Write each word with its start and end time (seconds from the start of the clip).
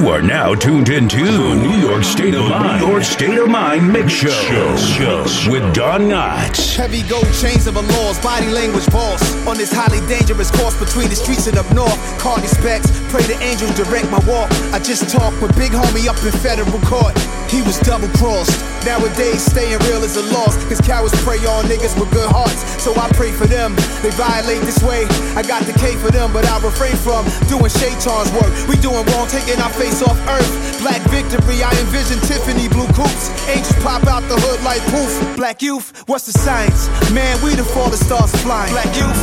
You 0.00 0.08
are 0.08 0.22
now 0.22 0.54
tuned 0.54 0.88
into 0.88 1.18
New 1.18 1.76
York 1.76 2.04
State 2.04 2.34
of 2.34 2.48
Mind. 2.48 2.80
New 2.80 2.88
York 2.88 3.04
State 3.04 3.36
of 3.36 3.50
Mind 3.50 3.92
Mix 3.92 4.10
Show, 4.10 4.30
show, 4.30 5.26
show 5.26 5.52
with 5.52 5.74
Don 5.74 6.08
Knotts. 6.08 6.74
Heavy 6.74 7.02
gold 7.02 7.28
chains 7.34 7.66
of 7.66 7.74
laws, 7.76 8.18
body 8.20 8.48
language 8.48 8.86
boss. 8.86 9.20
On 9.46 9.58
this 9.58 9.70
highly 9.70 10.00
dangerous 10.08 10.50
course 10.50 10.72
between 10.80 11.10
the 11.10 11.16
streets 11.16 11.48
and 11.48 11.58
up 11.58 11.70
north. 11.74 12.00
Cardi 12.18 12.46
specs, 12.46 12.88
pray 13.12 13.20
the 13.24 13.36
angels 13.44 13.76
direct 13.76 14.10
my 14.10 14.24
walk. 14.24 14.48
I 14.72 14.78
just 14.78 15.12
talked 15.12 15.36
with 15.42 15.54
big 15.58 15.72
homie 15.72 16.08
up 16.08 16.16
in 16.24 16.32
federal 16.40 16.80
court. 16.88 17.12
He 17.52 17.60
was 17.60 17.76
double 17.80 18.08
crossed. 18.16 18.56
Nowadays, 18.86 19.44
staying 19.44 19.76
real 19.90 20.00
is 20.00 20.16
a 20.16 20.24
loss. 20.32 20.56
Cause 20.70 20.80
cowards 20.80 21.12
prey 21.20 21.36
on 21.44 21.66
niggas 21.68 21.98
with 22.00 22.08
good 22.14 22.30
hearts. 22.30 22.64
So 22.80 22.96
I 22.96 23.10
pray 23.12 23.32
for 23.32 23.44
them. 23.44 23.76
They 24.00 24.08
violate 24.16 24.62
this 24.62 24.80
way. 24.80 25.04
I 25.36 25.42
got 25.42 25.66
the 25.68 25.74
K 25.76 25.92
for 26.00 26.08
them, 26.08 26.32
but 26.32 26.48
I 26.48 26.56
refrain 26.64 26.96
from 26.96 27.26
doing 27.52 27.68
shaitan's 27.68 28.32
work. 28.32 28.48
We 28.64 28.80
doing 28.80 29.04
wrong, 29.12 29.28
taking 29.28 29.60
our 29.60 29.68
off 29.98 30.18
earth. 30.28 30.80
Black 30.80 31.02
victory, 31.10 31.62
I 31.62 31.70
envision 31.82 32.18
Tiffany 32.20 32.68
blue 32.68 32.86
coops. 32.94 33.28
Angels 33.48 33.76
pop 33.82 34.06
out 34.06 34.22
the 34.30 34.38
hood 34.38 34.62
like 34.62 34.80
poof. 34.94 35.36
Black 35.36 35.60
youth, 35.60 35.92
what's 36.06 36.26
the 36.26 36.32
science? 36.32 36.88
Man, 37.10 37.34
we 37.42 37.54
the 37.54 37.64
fallen 37.64 37.98
stars 37.98 38.30
flying. 38.42 38.72
Black 38.72 38.94
youth, 38.96 39.20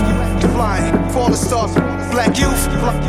flying. 0.53 0.93
Fall 1.11 1.29
the 1.29 1.37
stars. 1.37 1.73
Black 2.11 2.37
youth, 2.37 2.63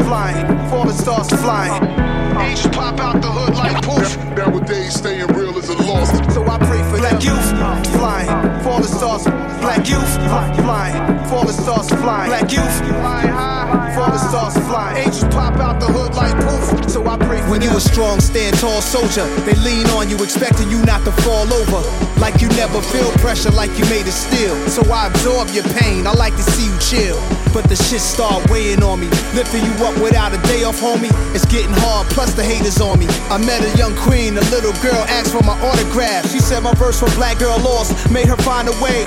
flying. 0.07 0.47
fallen 0.71 0.95
stars 0.95 1.29
flying. 1.43 2.08
Angels 2.41 2.74
pop 2.74 2.98
out 3.01 3.20
the 3.20 3.30
hood 3.30 3.55
like 3.55 3.83
poof. 3.83 4.16
Nowadays, 4.37 4.95
staying 4.95 5.27
real 5.29 5.56
is 5.59 5.69
a 5.69 5.77
loss. 5.83 6.10
So 6.34 6.46
I 6.46 6.59
pray 6.59 6.83
for 6.91 6.98
black 6.98 7.23
youth 7.23 7.48
flying, 7.96 8.29
fall 8.62 8.80
the 8.80 8.88
stars. 8.88 9.24
Black 9.60 9.88
youth 9.88 10.15
flying, 10.62 10.95
fall 11.29 11.45
the 11.45 11.52
stars 11.52 11.88
flying. 11.88 12.30
Black 12.30 12.52
youth 12.52 12.77
flying 12.87 13.29
high, 13.29 13.95
fall 13.95 14.10
the 14.10 14.19
stars 14.19 14.55
flying. 14.69 15.06
Angels 15.06 15.24
pop 15.34 15.56
out 15.56 15.80
the 15.80 15.87
hood 15.87 16.15
like 16.15 16.34
poof. 16.46 16.91
So 16.91 17.05
I 17.06 17.16
pray 17.19 17.43
for 17.43 17.51
When 17.51 17.62
you 17.62 17.70
a 17.77 17.80
strong, 17.80 18.20
stand 18.20 18.57
tall 18.59 18.80
soldier, 18.80 19.27
they 19.45 19.55
lean 19.66 19.87
on 19.98 20.09
you, 20.09 20.16
expecting 20.23 20.70
you 20.70 20.80
not 20.84 21.04
to 21.04 21.13
fall 21.23 21.52
over. 21.52 21.82
Like 22.20 22.41
you 22.41 22.48
never 22.54 22.80
feel 22.80 23.10
pressure, 23.18 23.51
like 23.51 23.70
you 23.79 23.85
made 23.87 24.07
it 24.07 24.15
steel. 24.15 24.54
So 24.68 24.82
I 24.91 25.09
absorb 25.09 25.48
your 25.51 25.65
pain. 25.79 26.07
I 26.07 26.13
like 26.13 26.35
to 26.37 26.43
see 26.43 26.66
you 26.70 26.79
chill, 26.79 27.18
but 27.52 27.68
the 27.68 27.76
shit 27.76 28.01
start 28.01 28.48
weighing 28.51 28.82
on 28.82 29.01
me, 29.01 29.09
lifting 29.35 29.65
you 29.65 29.74
up 29.85 29.98
without 30.01 30.32
a 30.32 30.41
day 30.46 30.63
off, 30.65 30.80
homie. 30.80 31.10
It's 31.35 31.45
getting 31.46 31.74
hard. 31.82 32.07
Plus 32.15 32.27
the 32.34 32.45
haters 32.45 32.80
on 32.80 32.98
me. 32.98 33.07
I 33.30 33.38
met 33.38 33.62
a 33.62 33.76
young 33.76 33.95
queen, 33.96 34.37
a 34.37 34.45
little 34.51 34.73
girl 34.82 35.02
asked 35.09 35.32
for 35.32 35.43
my 35.45 35.59
autograph. 35.60 36.30
She 36.30 36.40
said 36.40 36.62
my 36.62 36.74
verse 36.74 36.98
for 36.98 37.10
Black 37.16 37.38
Girl 37.38 37.59
Lost 37.60 38.10
made 38.10 38.26
her 38.26 38.37
find 38.37 38.68
a 38.68 38.73
way. 38.82 39.04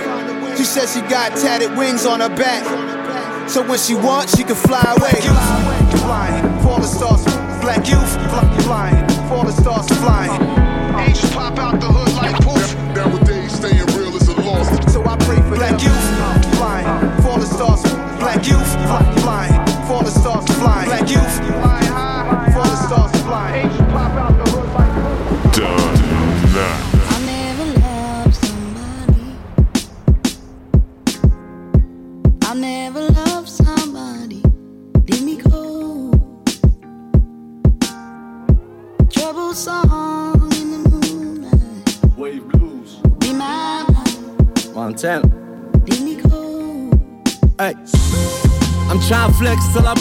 She 0.58 0.64
said 0.64 0.88
she 0.90 1.02
got 1.10 1.38
tatted 1.38 1.76
wings 1.78 2.06
on 2.06 2.20
her 2.20 2.30
back. 2.30 2.64
So 3.50 3.68
when 3.68 3.80
she 3.80 3.96
wants, 3.96 4.38
she 4.38 4.44
can 4.44 4.56
fly 4.56 4.84
away. 4.98 5.12
Black 5.12 5.24
youth, 5.24 6.02
Flying, 6.02 6.60
fall 6.64 6.80
the 6.80 6.88
stars. 6.88 7.24
Black 7.62 7.88
youth, 7.88 8.14
flying, 8.64 9.08
fall 9.30 9.44
the 9.44 9.52
stars 9.52 9.88
flying. 10.00 10.41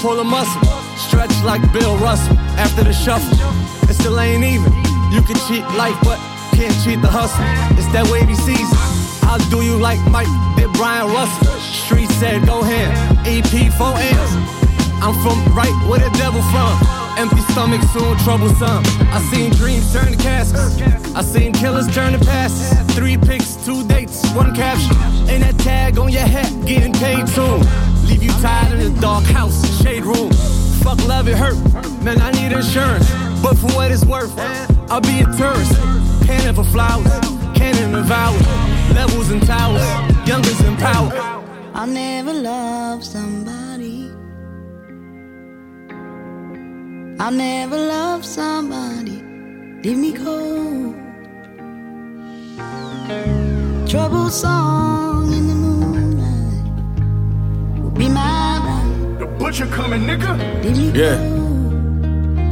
Pull 0.00 0.18
a 0.18 0.24
muscle. 0.24 0.62
Stretch 0.96 1.30
like 1.44 1.60
Bill 1.74 1.96
Russell 1.98 2.36
after 2.56 2.82
the 2.82 2.92
shuffle. 2.92 3.36
It 3.88 3.92
still 3.92 4.18
ain't 4.18 4.42
even. 4.42 4.72
You 5.12 5.20
can 5.20 5.36
cheat 5.46 5.60
life, 5.76 5.96
but 6.02 6.16
can't 6.56 6.72
cheat 6.82 7.02
the 7.02 7.08
hustle. 7.08 7.44
It's 7.76 7.90
that 7.92 8.08
wavy 8.08 8.34
season. 8.34 8.80
I'll 9.28 9.44
do 9.50 9.60
you 9.60 9.76
like 9.76 10.00
Mike 10.10 10.32
did 10.56 10.72
Bryon 10.72 11.12
Russell. 11.12 11.52
Street 11.60 12.08
said 12.16 12.46
go 12.46 12.60
ahead. 12.60 12.88
EP 13.28 13.52
4 13.76 13.92
M's. 14.00 14.32
I'm 15.04 15.12
from 15.20 15.36
right 15.52 15.76
where 15.84 16.00
the 16.00 16.08
devil 16.16 16.40
from. 16.48 16.72
Empty 17.20 17.44
stomach, 17.52 17.82
soon 17.92 18.16
troublesome. 18.24 18.80
I 19.12 19.20
seen 19.30 19.52
dreams 19.52 19.92
turn 19.92 20.12
to 20.12 20.16
caskets. 20.16 20.80
I 21.14 21.20
seen 21.20 21.52
killers 21.52 21.92
turn 21.94 22.14
to 22.16 22.24
passes. 22.24 22.72
Three 22.96 23.18
picks, 23.18 23.56
two 23.66 23.86
dates, 23.86 24.24
one 24.32 24.54
caption. 24.54 24.96
Ain't 25.28 25.44
that 25.44 25.58
tag 25.58 25.98
on 25.98 26.10
your 26.10 26.24
hat, 26.24 26.48
getting 26.64 26.94
paid 26.94 27.28
soon. 27.28 27.60
Leave 28.10 28.24
you 28.24 28.30
tied 28.42 28.72
in 28.72 28.92
the 28.92 29.00
dark 29.00 29.24
house, 29.24 29.56
shade 29.80 30.04
room. 30.04 30.32
Fuck 30.82 30.98
love, 31.06 31.28
it 31.28 31.36
hurt. 31.36 31.56
Man, 32.02 32.20
I 32.20 32.32
need 32.32 32.50
insurance. 32.50 33.08
But 33.40 33.56
for 33.56 33.68
what 33.68 33.92
it's 33.92 34.04
worth, 34.04 34.36
I'll 34.90 35.00
be 35.00 35.20
a 35.20 35.26
tourist. 35.38 35.72
Cannon 36.26 36.54
for 36.54 36.64
flowers, 36.64 37.06
cannon 37.54 37.94
hours. 38.10 38.46
Levels 38.94 39.30
and 39.30 39.46
towers, 39.46 39.86
youngers 40.26 40.60
in 40.62 40.76
power. 40.76 41.12
I 41.72 41.86
never 41.86 42.32
loved 42.32 43.04
somebody. 43.04 44.10
I 47.20 47.30
never 47.30 47.76
loved 47.76 48.24
somebody. 48.24 49.22
Leave 49.84 49.98
me 49.98 50.12
cold. 50.12 50.96
Trouble 53.88 54.30
butcher 59.50 59.66
coming, 59.66 60.02
nigga. 60.02 60.30
Yeah. 60.94 61.18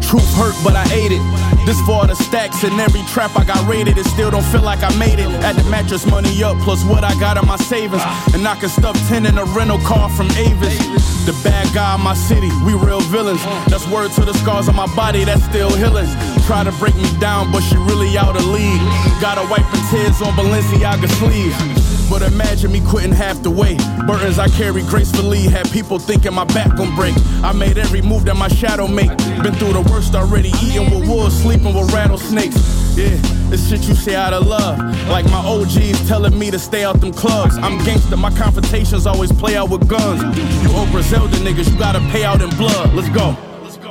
Truth 0.03 0.35
hurt, 0.35 0.57
but 0.65 0.75
I 0.75 0.83
ate 0.91 1.13
it. 1.13 1.23
This 1.65 1.79
for 1.87 2.05
the 2.09 2.17
stacks 2.17 2.65
and 2.65 2.75
every 2.81 3.03
trap 3.03 3.31
I 3.37 3.45
got 3.45 3.63
raided. 3.71 3.97
It 3.99 4.07
still 4.07 4.33
don't 4.33 4.45
feel 4.47 4.63
like 4.63 4.83
I 4.83 4.91
made 4.99 5.21
it. 5.21 5.31
At 5.47 5.55
the 5.55 5.63
mattress, 5.71 6.05
money 6.07 6.43
up, 6.43 6.57
plus 6.65 6.83
what 6.83 7.05
I 7.05 7.15
got 7.21 7.37
in 7.37 7.47
my 7.47 7.55
savings. 7.57 8.03
And 8.35 8.43
I 8.49 8.57
can 8.57 8.69
stuff 8.69 8.99
10 9.07 9.27
in 9.27 9.39
a 9.39 9.45
rental 9.45 9.79
car 9.87 10.11
from 10.11 10.27
Avis. 10.33 10.83
The 11.25 11.39
bad 11.45 11.73
guy 11.73 11.95
in 11.95 12.01
my 12.01 12.15
city, 12.15 12.51
we 12.67 12.75
real 12.75 13.01
villains. 13.15 13.45
That's 13.71 13.87
word 13.87 14.11
to 14.19 14.25
the 14.25 14.35
scars 14.35 14.69
on 14.69 14.75
my 14.75 14.93
body, 14.97 15.23
that's 15.23 15.45
still 15.45 15.71
healing. 15.77 16.11
Try 16.47 16.65
to 16.65 16.73
break 16.83 16.97
me 16.97 17.11
down, 17.21 17.53
but 17.53 17.61
she 17.61 17.77
really 17.77 18.19
out 18.19 18.35
of 18.35 18.45
league. 18.47 18.83
Gotta 19.21 19.47
wiping 19.47 19.85
tears 19.91 20.21
on 20.21 20.35
Balenciaga 20.35 21.07
sleeve. 21.23 21.88
But 22.11 22.23
imagine 22.23 22.73
me 22.73 22.81
quitting 22.81 23.13
half 23.13 23.43
the 23.43 23.51
way. 23.51 23.77
Burdens 24.07 24.39
I 24.39 24.49
carry 24.49 24.83
gracefully 24.83 25.43
had 25.43 25.71
people 25.71 25.99
thinking 25.99 26.35
my 26.35 26.45
back 26.45 26.75
gon' 26.77 26.95
break. 26.97 27.15
I 27.43 27.53
made 27.53 27.77
every 27.79 28.01
move 28.01 28.25
that 28.25 28.37
my 28.37 28.49
shadow 28.49 28.87
make. 28.89 29.15
Been 29.43 29.55
through 29.55 29.75
the 29.75 29.87
worst 29.91 30.15
already, 30.15 30.51
eating 30.63 30.91
with 30.91 31.09
wolves, 31.09 31.41
sleeping 31.41 31.75
with 31.75 31.93
rattlesnakes. 31.93 32.57
Yeah, 32.97 33.17
this 33.51 33.69
shit 33.69 33.87
you 33.87 33.95
say 33.95 34.17
out 34.17 34.33
of 34.33 34.47
love. 34.47 34.79
Like 35.09 35.27
my 35.27 35.39
OGs 35.45 36.09
telling 36.09 36.37
me 36.39 36.51
to 36.51 36.59
stay 36.59 36.85
out 36.85 37.01
them 37.01 37.13
clubs. 37.13 37.57
I'm 37.59 37.79
gangster, 37.85 38.17
my 38.17 38.31
confrontations 38.37 39.07
always 39.07 39.31
play 39.33 39.57
out 39.57 39.71
with 39.71 39.87
guns. 39.89 40.23
You 40.65 40.77
old 40.77 40.89
Griselda 40.91 41.37
niggas, 41.39 41.71
you 41.71 41.79
gotta 41.79 42.01
pay 42.11 42.25
out 42.25 42.41
in 42.41 42.51
blood. 42.57 42.95
Let's 42.95 43.09
go. 43.11 43.37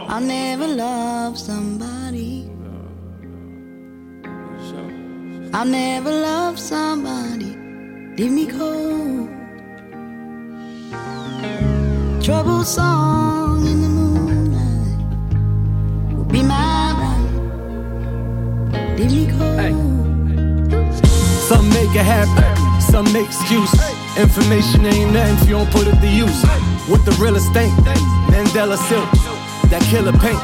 I 0.10 0.20
never 0.20 0.68
loved 0.68 1.38
somebody. 1.38 2.50
I 5.54 5.64
never 5.64 6.12
loved 6.12 6.60
somebody. 6.60 7.57
Leave 8.18 8.32
me 8.32 8.48
cold. 8.48 9.30
Trouble 12.20 12.64
song 12.64 13.68
in 13.68 13.82
the 13.84 13.90
moonlight 13.90 15.04
will 16.16 16.26
be 16.26 16.42
my 16.42 16.96
ride. 16.98 18.98
Leave 18.98 19.12
me 19.12 19.28
cold. 19.28 20.96
Some 21.48 21.70
make 21.70 21.94
it 21.94 22.04
happen, 22.04 22.82
some 22.82 23.06
make 23.14 23.28
excuses. 23.28 23.80
Information 24.18 24.88
ain't 24.88 25.14
nothing 25.14 25.36
if 25.36 25.44
you 25.48 25.58
don't 25.58 25.70
put 25.70 25.86
it 25.86 26.02
to 26.02 26.08
use. 26.08 26.44
What 26.90 27.06
the 27.06 27.12
realest 27.22 27.54
think? 27.54 27.72
Mandela 28.34 28.78
Silk, 28.90 29.12
that 29.70 29.84
killer 29.92 30.14
paint, 30.14 30.42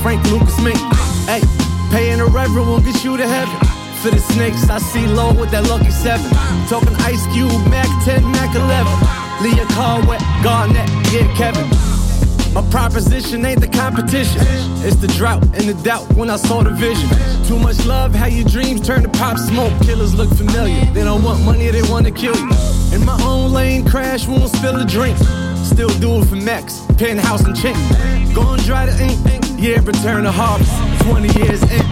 Frank 0.00 0.24
Lucas 0.30 0.60
Mink. 0.62 0.78
Hey, 1.26 1.42
paying 1.90 2.20
a 2.20 2.26
reverend 2.26 2.68
won't 2.68 2.84
get 2.84 3.02
you 3.02 3.16
to 3.16 3.26
heaven. 3.26 3.75
For 4.02 4.10
the 4.10 4.18
snakes, 4.18 4.68
I 4.68 4.78
see 4.78 5.06
low 5.06 5.32
with 5.32 5.50
that 5.50 5.68
lucky 5.68 5.90
seven. 5.90 6.30
Talking 6.68 6.94
Ice 7.02 7.24
Cube, 7.32 7.50
Mac 7.70 7.88
10, 8.04 8.22
Mac 8.32 8.54
11. 8.54 9.16
Leah 9.42 9.66
Carwet, 9.74 10.20
Garnett, 10.42 10.88
yeah, 11.12 11.26
Kevin. 11.34 11.66
My 12.56 12.62
proposition 12.70 13.44
ain't 13.44 13.60
the 13.60 13.68
competition. 13.68 14.40
It's 14.80 14.96
the 14.96 15.08
drought 15.08 15.42
and 15.42 15.68
the 15.68 15.74
doubt 15.82 16.10
when 16.14 16.30
I 16.30 16.36
saw 16.36 16.62
the 16.62 16.70
vision. 16.70 17.08
Too 17.46 17.58
much 17.58 17.84
love, 17.84 18.14
how 18.14 18.26
your 18.26 18.48
dreams 18.48 18.86
turn 18.86 19.02
to 19.02 19.08
pop 19.10 19.38
smoke. 19.38 19.72
Killers 19.82 20.14
look 20.14 20.30
familiar. 20.34 20.84
They 20.92 21.04
don't 21.04 21.22
want 21.22 21.44
money, 21.44 21.70
they 21.70 21.82
wanna 21.82 22.10
kill 22.10 22.36
you. 22.36 22.50
In 22.94 23.04
my 23.04 23.20
own 23.22 23.52
lane, 23.52 23.84
crash, 23.84 24.26
won't 24.26 24.50
spill 24.54 24.76
a 24.76 24.86
drink. 24.86 25.18
Still 25.64 25.90
do 26.00 26.20
it 26.22 26.26
for 26.26 26.36
Max, 26.36 26.80
penthouse 26.96 27.44
and 27.44 27.54
chink. 27.54 27.76
Go 28.34 28.52
and 28.52 28.64
dry 28.64 28.86
the 28.86 28.96
ink, 29.02 29.18
yeah, 29.58 29.80
return 29.84 30.24
the 30.24 30.32
harvest. 30.32 30.72
20 31.02 31.28
years 31.38 31.62
in, 31.64 31.84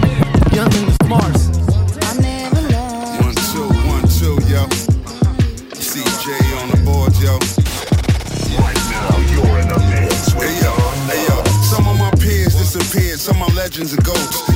young 0.54 0.72
and 0.74 0.88
the 0.88 0.96
smarts. 1.04 1.53
Legends 13.74 13.92
and. 13.92 14.04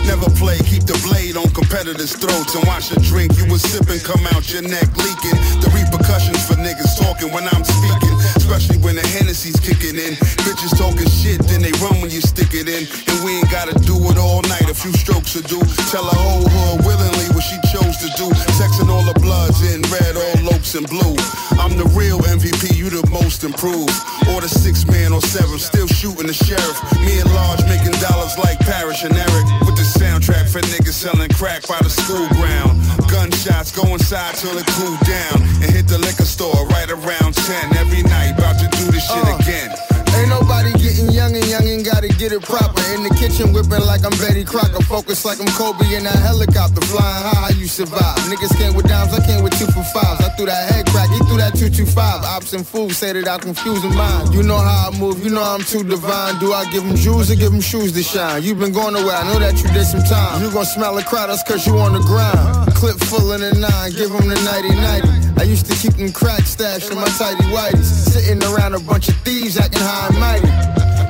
Never 0.06 0.30
play, 0.38 0.56
keep 0.62 0.86
the 0.86 0.94
blade 1.02 1.36
on 1.36 1.50
competitors' 1.50 2.14
throats 2.14 2.54
and 2.54 2.62
watch 2.70 2.88
the 2.88 3.00
drink 3.02 3.34
you 3.34 3.50
was 3.50 3.60
sipping 3.60 3.98
come 4.00 4.22
out 4.30 4.46
your 4.54 4.62
neck 4.62 4.88
leaking. 4.94 5.36
The 5.58 5.68
repercussions 5.74 6.38
for 6.46 6.54
niggas 6.54 6.96
talking 6.96 7.34
when 7.34 7.44
I'm 7.50 7.64
speaking, 7.66 8.14
especially 8.38 8.78
when 8.78 8.94
the 8.94 9.06
Hennessy's 9.18 9.58
kicking 9.58 9.98
in. 9.98 10.14
Bitches 10.46 10.72
talking 10.78 11.10
shit, 11.10 11.42
then 11.50 11.60
they 11.66 11.74
run 11.82 11.98
when 12.00 12.14
you 12.14 12.22
stick 12.22 12.54
it 12.54 12.70
in. 12.70 12.86
And 13.10 13.16
we 13.26 13.42
ain't 13.42 13.50
gotta 13.50 13.74
do 13.82 13.98
it 14.08 14.16
all 14.16 14.40
night, 14.46 14.70
a 14.70 14.76
few 14.76 14.94
strokes 14.94 15.34
to 15.34 15.42
do. 15.42 15.58
Tell 15.90 16.06
a 16.06 16.14
whole 16.14 16.46
hood 16.46 16.86
willingly 16.86 17.26
what 17.34 17.42
she 17.42 17.58
chose 17.74 17.98
to 18.00 18.08
do. 18.14 18.30
Sexing 18.54 18.88
all 18.88 19.02
the 19.02 19.18
bloods 19.18 19.60
in 19.66 19.82
red, 19.90 20.14
all 20.14 20.37
lopes 20.68 20.74
and 20.74 20.88
blue. 20.88 21.16
I'm 21.60 21.76
the 21.76 21.88
real 21.96 22.18
MVP, 22.20 22.76
you 22.76 22.90
the 22.90 23.06
most 23.10 23.44
improved. 23.44 23.92
Or 24.28 24.40
the 24.40 24.48
six 24.48 24.86
man 24.86 25.12
or 25.12 25.20
seven, 25.20 25.58
still 25.58 25.86
shooting 25.86 26.26
the 26.26 26.32
sheriff. 26.32 26.76
Me 27.00 27.20
and 27.20 27.30
Large 27.34 27.62
making 27.64 27.92
dollars 28.00 28.36
like 28.38 28.58
Parrish 28.60 29.04
and 29.04 29.14
Erick. 29.14 29.46
With 29.64 29.76
the 29.76 29.86
soundtrack 29.98 30.48
for 30.50 30.60
niggas 30.60 30.92
selling 30.94 31.30
crack 31.30 31.66
by 31.68 31.78
the 31.80 31.90
school 31.90 32.28
ground. 32.36 32.80
Gunshots 33.08 33.72
go 33.72 33.84
inside 33.92 34.34
till 34.36 34.56
it 34.58 34.66
cool 34.76 34.96
down. 35.04 35.42
And 35.62 35.70
hit 35.72 35.86
the 35.88 35.98
liquor 35.98 36.26
store 36.28 36.66
right 36.68 36.90
around 36.90 37.34
10 37.34 37.76
every 37.76 38.02
night. 38.02 38.36
About 38.36 38.58
to 38.60 38.68
do 38.76 38.90
this 38.90 39.04
shit 39.06 39.24
Uh. 39.24 39.38
again. 39.40 39.97
Ain't 40.16 40.28
nobody 40.28 40.72
getting 40.78 41.10
young 41.10 41.34
and 41.34 41.46
young 41.46 41.66
and 41.68 41.84
gotta 41.84 42.08
get 42.08 42.32
it 42.32 42.42
proper. 42.42 42.80
In 42.94 43.02
the 43.02 43.12
kitchen 43.18 43.52
whipping 43.52 43.84
like 43.84 44.04
I'm 44.04 44.14
Betty 44.18 44.44
Crocker. 44.44 44.82
Focus 44.84 45.24
like 45.24 45.40
I'm 45.40 45.50
Kobe 45.58 45.84
in 45.94 46.04
that 46.04 46.18
helicopter. 46.18 46.80
Flying 46.86 47.22
high, 47.26 47.48
how 47.48 47.54
you 47.58 47.66
survive? 47.66 48.16
Niggas 48.30 48.56
came 48.56 48.74
with 48.74 48.88
dimes, 48.88 49.12
I 49.12 49.24
came 49.26 49.42
with 49.42 49.58
two 49.58 49.66
for 49.66 49.84
fives. 49.92 50.24
I 50.24 50.30
threw 50.36 50.46
that 50.46 50.72
head 50.72 50.86
crack, 50.86 51.10
he 51.10 51.18
threw 51.28 51.38
that 51.38 51.54
225. 51.58 52.24
Ops 52.24 52.52
and 52.52 52.66
fools 52.66 52.96
say 52.96 53.12
that 53.12 53.28
I 53.28 53.38
confuse 53.38 53.82
them 53.82 53.94
mind. 53.94 54.34
You 54.34 54.42
know 54.42 54.58
how 54.58 54.90
I 54.90 54.98
move, 54.98 55.24
you 55.24 55.30
know 55.30 55.42
I'm 55.42 55.62
too 55.62 55.84
divine. 55.84 56.38
Do 56.38 56.52
I 56.52 56.64
give 56.70 56.84
them 56.84 56.96
jewels 56.96 57.30
or 57.30 57.36
give 57.36 57.52
them 57.52 57.60
shoes 57.60 57.92
to 57.92 58.02
shine? 58.02 58.42
you 58.42 58.54
been 58.54 58.72
going 58.72 58.94
away, 58.94 59.14
I 59.14 59.24
know 59.32 59.38
that 59.38 59.62
you 59.62 59.68
did 59.70 59.84
some 59.84 60.02
time. 60.02 60.42
You 60.42 60.50
gon' 60.50 60.64
smell 60.64 60.96
a 60.98 61.02
crowd, 61.02 61.28
that's 61.28 61.42
cause 61.42 61.66
you 61.66 61.78
on 61.78 61.92
the 61.92 62.00
ground. 62.00 62.72
Clip 62.74 62.96
full 62.96 63.32
of 63.32 63.40
the 63.40 63.52
nine, 63.54 63.92
give 63.92 64.10
them 64.10 64.28
the 64.28 64.38
nighty 64.44 64.74
nighty. 64.74 65.27
I 65.38 65.44
used 65.44 65.66
to 65.66 65.74
keep 65.76 65.94
them 65.94 66.12
crack 66.12 66.42
stashed 66.42 66.90
in 66.90 66.96
my 66.96 67.06
tidy 67.16 67.44
whities. 67.54 67.84
Sitting 67.84 68.42
around 68.42 68.74
a 68.74 68.80
bunch 68.80 69.08
of 69.08 69.16
thieves 69.18 69.56
acting 69.56 69.80
high 69.80 70.08
and 70.08 70.18
mighty. 70.18 70.50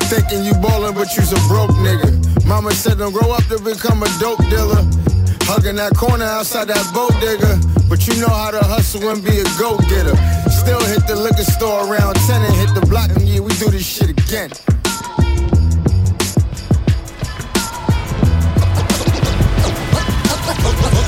Thinking 0.07 0.45
you 0.45 0.53
ballin', 0.61 0.95
but 0.95 1.17
you's 1.17 1.33
a 1.33 1.41
broke 1.49 1.71
nigga. 1.81 2.13
Mama 2.45 2.73
said 2.73 2.99
don't 2.99 3.13
grow 3.13 3.33
up 3.33 3.45
to 3.45 3.59
become 3.59 4.03
a 4.03 4.09
dope 4.21 4.45
dealer. 4.51 4.85
Hugging 5.49 5.77
that 5.77 5.97
corner 5.97 6.27
outside 6.27 6.69
that 6.69 6.85
boat 6.93 7.13
digger. 7.21 7.57
But 7.89 8.07
you 8.07 8.21
know 8.21 8.29
how 8.29 8.51
to 8.51 8.61
hustle 8.61 9.09
and 9.09 9.25
be 9.25 9.41
a 9.41 9.45
go 9.59 9.79
getter. 9.89 10.17
Still 10.51 10.85
hit 10.85 11.07
the 11.07 11.17
liquor 11.17 11.45
store 11.45 11.89
around 11.89 12.17
10 12.29 12.45
and 12.45 12.55
hit 12.55 12.75
the 12.75 12.85
block 12.87 13.09
and 13.09 13.27
yeah, 13.27 13.41
we 13.41 13.53
do 13.55 13.71
this 13.71 13.87
shit 13.87 14.11
again. 14.11 14.51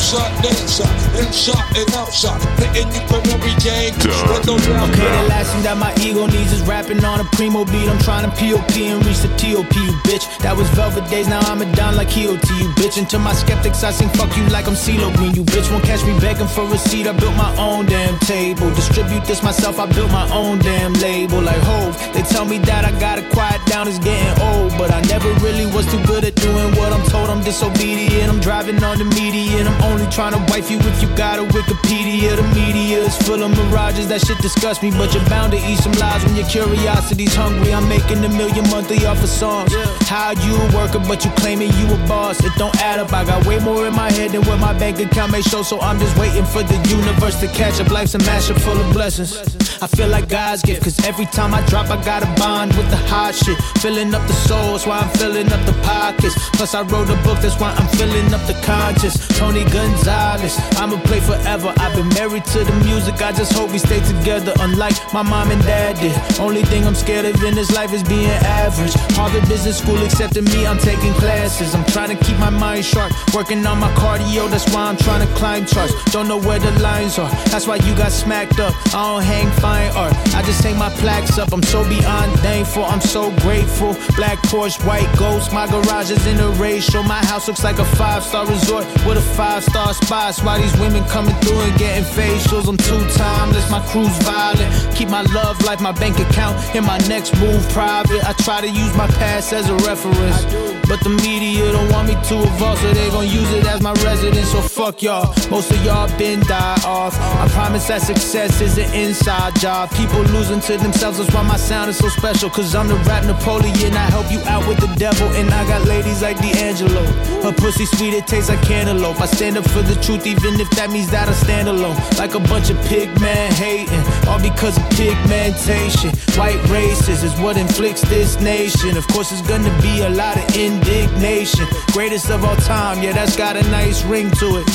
Upshot, 0.00 0.32
dancer, 0.42 0.88
inside 1.20 1.76
and 1.76 1.92
outside, 1.92 2.40
hitting 2.72 2.88
you 2.88 3.04
from 3.04 3.20
every 3.36 3.52
angle. 3.68 4.08
With 4.32 4.46
no 4.48 4.56
doubt. 4.56 4.88
Okay, 4.88 5.04
the 5.04 5.28
last 5.28 5.52
thing 5.52 5.62
that 5.68 5.76
my 5.76 5.92
ego 6.00 6.24
needs 6.24 6.56
is 6.56 6.62
rapping 6.62 7.04
on 7.04 7.20
a 7.20 7.24
primo 7.36 7.66
beat. 7.66 7.84
I'm 7.84 8.00
trying 8.00 8.24
to 8.24 8.32
POP 8.32 8.80
and 8.80 9.04
reach 9.04 9.20
the 9.20 9.28
TOP, 9.36 9.68
you 9.76 9.92
bitch. 10.08 10.24
That 10.40 10.56
was 10.56 10.70
Velvet 10.70 11.04
Days, 11.10 11.28
now 11.28 11.40
I'm 11.52 11.60
a 11.60 11.68
down 11.76 11.96
like 11.96 12.08
EOT, 12.16 12.48
you 12.48 12.72
bitch. 12.80 12.96
And 12.96 13.10
to 13.10 13.18
my 13.18 13.34
skeptics, 13.34 13.84
I 13.84 13.90
sing 13.90 14.08
fuck 14.16 14.34
you 14.38 14.48
like 14.48 14.66
I'm 14.66 14.74
CeeLo 14.74 15.14
Green, 15.16 15.34
you 15.34 15.44
bitch. 15.44 15.70
Won't 15.70 15.84
catch 15.84 16.02
me 16.06 16.18
begging 16.18 16.48
for 16.48 16.64
a 16.64 16.78
seat, 16.78 17.06
I 17.06 17.12
built 17.12 17.36
my 17.36 17.52
own 17.60 17.84
damn 17.84 18.18
table. 18.20 18.72
Distribute 18.72 19.26
this 19.26 19.42
myself, 19.42 19.78
I 19.78 19.84
built 19.84 20.10
my 20.10 20.24
own 20.32 20.60
damn 20.60 20.94
label. 20.94 21.42
Like 21.42 21.60
Hove, 21.68 21.92
they 22.14 22.22
tell 22.22 22.46
me 22.46 22.56
that 22.64 22.86
I 22.86 22.98
gotta 22.98 23.22
quiet 23.36 23.60
down, 23.66 23.86
it's 23.86 23.98
getting 23.98 24.32
old. 24.48 24.72
But 24.78 24.94
I 24.94 25.02
never 25.12 25.28
really 25.44 25.66
was 25.66 25.84
too 25.92 26.02
good 26.08 26.24
at 26.24 26.36
doing 26.36 26.72
what 26.80 26.90
I'm 26.90 27.04
told. 27.12 27.28
I'm 27.28 27.44
disobedient, 27.44 28.32
I'm 28.32 28.40
driving 28.40 28.82
on 28.82 28.96
the 28.96 29.04
media, 29.04 29.60
and 29.60 29.68
I'm 29.68 29.89
only 29.90 30.06
trying 30.06 30.32
to 30.32 30.40
wife 30.50 30.70
you 30.70 30.78
if 30.78 31.02
you 31.02 31.08
got 31.16 31.38
a 31.38 31.42
Wikipedia. 31.42 32.36
The 32.36 32.46
media 32.54 33.02
is 33.02 33.16
full 33.26 33.42
of 33.42 33.50
mirages, 33.50 34.08
that 34.08 34.20
shit 34.20 34.38
disgusts 34.38 34.82
me. 34.82 34.90
But 34.90 35.12
you're 35.12 35.24
bound 35.28 35.52
to 35.52 35.58
eat 35.58 35.78
some 35.78 35.92
lies 35.92 36.24
when 36.24 36.36
your 36.36 36.46
curiosity's 36.46 37.34
hungry. 37.34 37.74
I'm 37.74 37.88
making 37.88 38.24
a 38.24 38.28
million 38.28 38.68
monthly 38.70 39.04
off 39.06 39.22
of 39.22 39.28
songs. 39.28 39.74
How 40.08 40.30
you 40.30 40.54
a 40.54 40.66
worker, 40.74 41.00
but 41.00 41.24
you 41.24 41.30
claiming 41.42 41.72
you 41.74 41.86
a 41.92 41.98
boss? 42.06 42.42
It 42.44 42.52
don't 42.56 42.76
add 42.80 43.00
up. 43.00 43.12
I 43.12 43.24
got 43.24 43.46
way 43.46 43.58
more 43.58 43.86
in 43.86 43.94
my 43.94 44.10
head 44.12 44.30
than 44.30 44.42
what 44.42 44.58
my 44.58 44.72
bank 44.78 44.98
account 45.00 45.32
may 45.32 45.42
show. 45.42 45.62
So 45.62 45.80
I'm 45.80 45.98
just 45.98 46.16
waiting 46.16 46.44
for 46.44 46.62
the 46.62 46.78
universe 46.88 47.40
to 47.40 47.48
catch 47.48 47.80
up. 47.80 47.90
Life's 47.90 48.14
a 48.14 48.18
mashup 48.18 48.60
full 48.60 48.78
of 48.80 48.92
blessings. 48.92 49.34
I 49.82 49.86
feel 49.86 50.08
like 50.08 50.28
God's 50.28 50.62
gift, 50.62 50.84
cause 50.84 50.98
every 51.06 51.24
time 51.26 51.54
I 51.54 51.64
drop, 51.66 51.88
I 51.88 51.96
got 52.04 52.22
a 52.22 52.28
bond 52.38 52.76
with 52.76 52.90
the 52.90 52.98
hot 53.08 53.34
shit. 53.34 53.56
Filling 53.80 54.14
up 54.14 54.26
the 54.28 54.34
soul, 54.34 54.72
that's 54.72 54.86
why 54.86 54.98
I'm 54.98 55.08
filling 55.16 55.50
up 55.50 55.64
the 55.64 55.72
pockets. 55.82 56.36
Plus, 56.50 56.74
I 56.74 56.82
wrote 56.82 57.08
a 57.08 57.16
book, 57.24 57.38
that's 57.40 57.58
why 57.58 57.72
I'm 57.72 57.88
filling 57.96 58.34
up 58.34 58.46
the 58.46 58.52
conscious. 58.62 59.16
Tony 59.38 59.64
Gonzalez, 59.80 60.58
I'ma 60.76 61.00
play 61.08 61.20
forever. 61.20 61.72
I've 61.78 61.94
been 61.96 62.08
married 62.10 62.44
to 62.52 62.64
the 62.64 62.72
music, 62.84 63.14
I 63.22 63.32
just 63.32 63.52
hope 63.54 63.72
we 63.72 63.78
stay 63.78 64.00
together. 64.00 64.52
Unlike 64.60 64.96
my 65.14 65.22
mom 65.22 65.50
and 65.50 65.62
dad 65.62 65.96
did. 65.96 66.12
Only 66.38 66.62
thing 66.64 66.84
I'm 66.86 66.94
scared 66.94 67.24
of 67.24 67.42
in 67.42 67.54
this 67.54 67.72
life 67.74 67.92
is 67.94 68.02
being 68.02 68.28
average. 68.44 68.92
Harvard 69.16 69.48
Business 69.48 69.78
School 69.78 69.96
accepted 70.04 70.44
me, 70.52 70.66
I'm 70.66 70.76
taking 70.78 71.14
classes. 71.14 71.74
I'm 71.74 71.84
trying 71.86 72.14
to 72.14 72.24
keep 72.24 72.38
my 72.38 72.50
mind 72.50 72.84
sharp, 72.84 73.10
working 73.32 73.64
on 73.66 73.78
my 73.78 73.90
cardio, 73.94 74.50
that's 74.50 74.68
why 74.72 74.82
I'm 74.82 74.98
trying 74.98 75.26
to 75.26 75.34
climb 75.34 75.64
charts. 75.64 75.94
Don't 76.12 76.28
know 76.28 76.38
where 76.38 76.58
the 76.58 76.72
lines 76.80 77.18
are, 77.18 77.30
that's 77.48 77.66
why 77.66 77.76
you 77.76 77.94
got 77.96 78.12
smacked 78.12 78.60
up. 78.60 78.74
I 78.94 79.00
don't 79.00 79.22
hang 79.22 79.50
fine 79.64 79.90
art, 79.96 80.12
I 80.34 80.42
just 80.42 80.62
hang 80.62 80.76
my 80.76 80.90
plaques 81.00 81.38
up. 81.38 81.54
I'm 81.54 81.62
so 81.62 81.88
beyond 81.88 82.38
thankful, 82.40 82.84
I'm 82.84 83.00
so 83.00 83.30
grateful. 83.40 83.96
Black 84.14 84.38
Porsche, 84.50 84.78
white 84.86 85.10
ghost, 85.16 85.54
my 85.54 85.66
garage 85.66 86.10
is 86.10 86.26
in 86.26 86.38
a 86.38 86.50
ratio. 86.60 87.02
My 87.02 87.24
house 87.24 87.48
looks 87.48 87.64
like 87.64 87.78
a 87.78 87.88
five 87.96 88.22
star 88.22 88.44
resort 88.46 88.84
with 89.06 89.16
a 89.16 89.26
five 89.38 89.64
star 89.70 89.94
spots. 89.94 90.42
Why 90.42 90.58
these 90.60 90.76
women 90.78 91.04
coming 91.04 91.34
through 91.42 91.60
and 91.60 91.78
getting 91.78 92.04
facials? 92.04 92.68
I'm 92.68 92.76
too 92.76 93.02
timeless, 93.16 93.70
my 93.70 93.80
crew's 93.86 94.16
violent. 94.26 94.70
Keep 94.96 95.08
my 95.08 95.22
love 95.32 95.62
life, 95.64 95.80
my 95.80 95.92
bank 95.92 96.18
account, 96.18 96.56
and 96.74 96.84
my 96.84 96.98
next 97.08 97.38
move 97.38 97.62
private. 97.70 98.22
I 98.24 98.32
try 98.44 98.60
to 98.60 98.68
use 98.68 98.92
my 98.96 99.06
past 99.22 99.52
as 99.52 99.68
a 99.70 99.76
reference, 99.88 100.44
but 100.90 101.00
the 101.06 101.10
media 101.22 101.72
don't 101.72 101.90
want 101.92 102.08
me 102.08 102.14
to 102.14 102.34
evolve, 102.42 102.78
so 102.78 102.92
they 102.92 103.08
gon' 103.10 103.28
use 103.28 103.50
it 103.52 103.66
as 103.66 103.80
my 103.80 103.92
residence. 104.04 104.50
So 104.50 104.60
fuck 104.60 105.02
y'all, 105.02 105.34
most 105.50 105.70
of 105.70 105.84
y'all 105.84 106.08
been 106.18 106.40
die 106.40 106.80
off. 106.84 107.14
I 107.20 107.48
promise 107.48 107.86
that 107.88 108.02
success 108.02 108.60
is 108.60 108.76
an 108.78 108.92
inside 108.92 109.58
job. 109.60 109.90
People 109.92 110.22
losing 110.34 110.60
to 110.60 110.76
themselves, 110.76 111.18
that's 111.18 111.32
why 111.32 111.42
my 111.42 111.56
sound 111.56 111.90
is 111.90 111.98
so 111.98 112.08
special. 112.08 112.50
Cause 112.50 112.74
I'm 112.74 112.88
the 112.88 112.96
rap 113.08 113.24
Napoleon, 113.24 113.94
I 113.94 114.06
help 114.10 114.30
you 114.32 114.40
out 114.46 114.66
with 114.66 114.78
the 114.78 114.92
devil, 114.96 115.28
and 115.38 115.48
I 115.54 115.66
got 115.66 115.86
ladies 115.86 116.22
like 116.22 116.38
D'Angelo. 116.38 117.04
Her 117.44 117.52
pussy 117.52 117.86
sweet, 117.86 118.14
it 118.14 118.26
tastes 118.26 118.50
like 118.50 118.62
cantaloupe. 118.62 119.20
I 119.20 119.26
stand 119.26 119.59
up 119.60 119.70
for 119.70 119.82
the 119.82 119.94
truth, 120.00 120.26
even 120.26 120.60
if 120.60 120.70
that 120.70 120.90
means 120.90 121.10
that 121.10 121.28
I 121.28 121.32
stand 121.32 121.68
alone. 121.68 121.96
Like 122.16 122.34
a 122.34 122.40
bunch 122.40 122.70
of 122.70 122.78
pig 122.86 123.08
men 123.20 123.52
hating, 123.52 124.02
all 124.28 124.40
because 124.40 124.76
of 124.76 124.84
pigmentation. 124.96 126.10
White 126.40 126.60
races 126.68 127.22
is 127.22 127.32
what 127.40 127.56
inflicts 127.56 128.02
this 128.02 128.40
nation. 128.40 128.96
Of 128.96 129.06
course, 129.08 129.32
it's 129.32 129.46
gonna 129.46 129.74
be 129.80 130.00
a 130.02 130.10
lot 130.10 130.36
of 130.36 130.44
indignation. 130.56 131.66
Greatest 131.92 132.30
of 132.30 132.44
all 132.44 132.56
time, 132.56 133.02
yeah, 133.02 133.12
that's 133.12 133.36
got 133.36 133.56
a 133.56 133.62
nice 133.70 134.02
ring 134.04 134.30
to 134.42 134.46
it. 134.60 134.66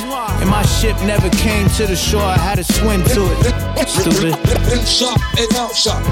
And 0.41 0.49
my 0.49 0.63
ship 0.77 0.95
never 1.01 1.29
came 1.29 1.67
to 1.77 1.87
the 1.87 1.95
shore, 1.95 2.21
I 2.21 2.37
had 2.37 2.57
to 2.57 2.63
swim 2.63 3.03
to 3.15 3.21
it. 3.33 3.87
Stupid. 3.87 4.33
Inside 4.71 5.19
and 5.39 5.53
outside, 5.55 6.05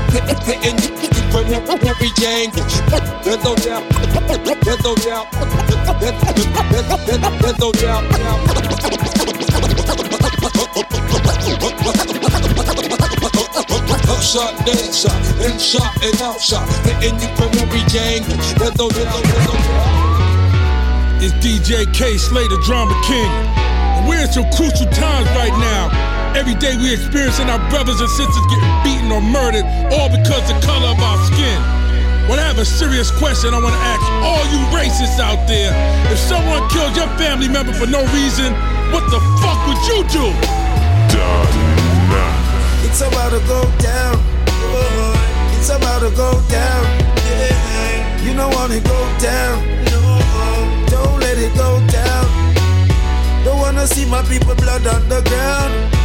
hitting 0.45 0.77
you 1.03 1.12
every 1.35 2.11
angle. 2.25 2.63
There's 3.23 3.43
no 3.43 3.55
doubt, 3.55 3.83
there's 4.63 4.83
no 4.83 4.95
doubt, 4.95 5.27
there's 7.41 7.59
no 7.59 7.71
doubt. 7.71 8.07
Upside, 14.09 14.65
dancer, 14.65 15.09
inside 15.45 16.03
and 16.03 16.21
outside, 16.21 16.67
hitting 16.85 17.19
you 17.19 17.27
from 17.35 17.49
every 17.59 17.81
angle. 17.99 18.37
There's 18.57 18.75
no 18.77 18.89
doubt, 18.89 19.23
there's 19.23 19.47
no 19.47 19.53
doubt. 19.53 21.23
It's 21.23 21.33
DJ 21.35 21.91
K 21.93 22.17
Slater, 22.17 22.57
Drama 22.65 22.99
King. 23.05 23.31
We're 24.07 24.21
in 24.21 24.31
some 24.31 24.49
crucial 24.51 24.87
times 24.91 25.29
right 25.29 25.53
now. 25.59 26.12
Every 26.35 26.55
day 26.55 26.75
we 26.77 26.91
experiencing 26.91 27.47
our 27.49 27.61
brothers 27.69 28.01
and 28.01 28.09
sisters 28.09 28.45
getting 28.49 28.73
beaten 28.83 29.11
or 29.11 29.21
murdered, 29.21 29.65
all 29.93 30.09
because 30.09 30.41
the 30.49 30.57
color 30.65 30.89
of 30.89 30.99
our 30.99 31.17
skin. 31.29 31.61
Well, 32.27 32.39
I 32.39 32.45
have 32.49 32.57
a 32.57 32.65
serious 32.65 33.11
question 33.11 33.53
I 33.53 33.61
want 33.61 33.75
to 33.75 33.83
ask 33.85 34.01
all 34.25 34.41
you 34.49 34.59
racists 34.73 35.19
out 35.19 35.45
there. 35.47 35.69
If 36.11 36.17
someone 36.17 36.67
killed 36.69 36.95
your 36.97 37.07
family 37.21 37.47
member 37.47 37.73
for 37.73 37.85
no 37.85 38.01
reason, 38.17 38.49
what 38.89 39.05
the 39.13 39.21
fuck 39.45 39.59
would 39.69 39.81
you 39.85 40.01
do? 40.09 40.25
It's 42.81 43.01
about 43.01 43.29
to 43.29 43.41
go 43.45 43.61
down. 43.77 44.17
It's 45.57 45.69
about 45.69 46.01
to 46.01 46.09
go 46.17 46.41
down. 46.49 46.83
You 48.25 48.33
don't 48.33 48.53
wanna 48.55 48.79
go 48.79 48.99
down. 49.21 49.61
Don't 50.89 51.19
let 51.19 51.37
it 51.37 51.53
go 51.55 51.77
down. 51.93 52.25
Don't 53.45 53.59
wanna 53.59 53.85
see 53.85 54.05
my 54.05 54.23
people 54.23 54.55
blood 54.55 54.85
on 54.87 55.07
the 55.09 55.21
ground. 55.29 56.02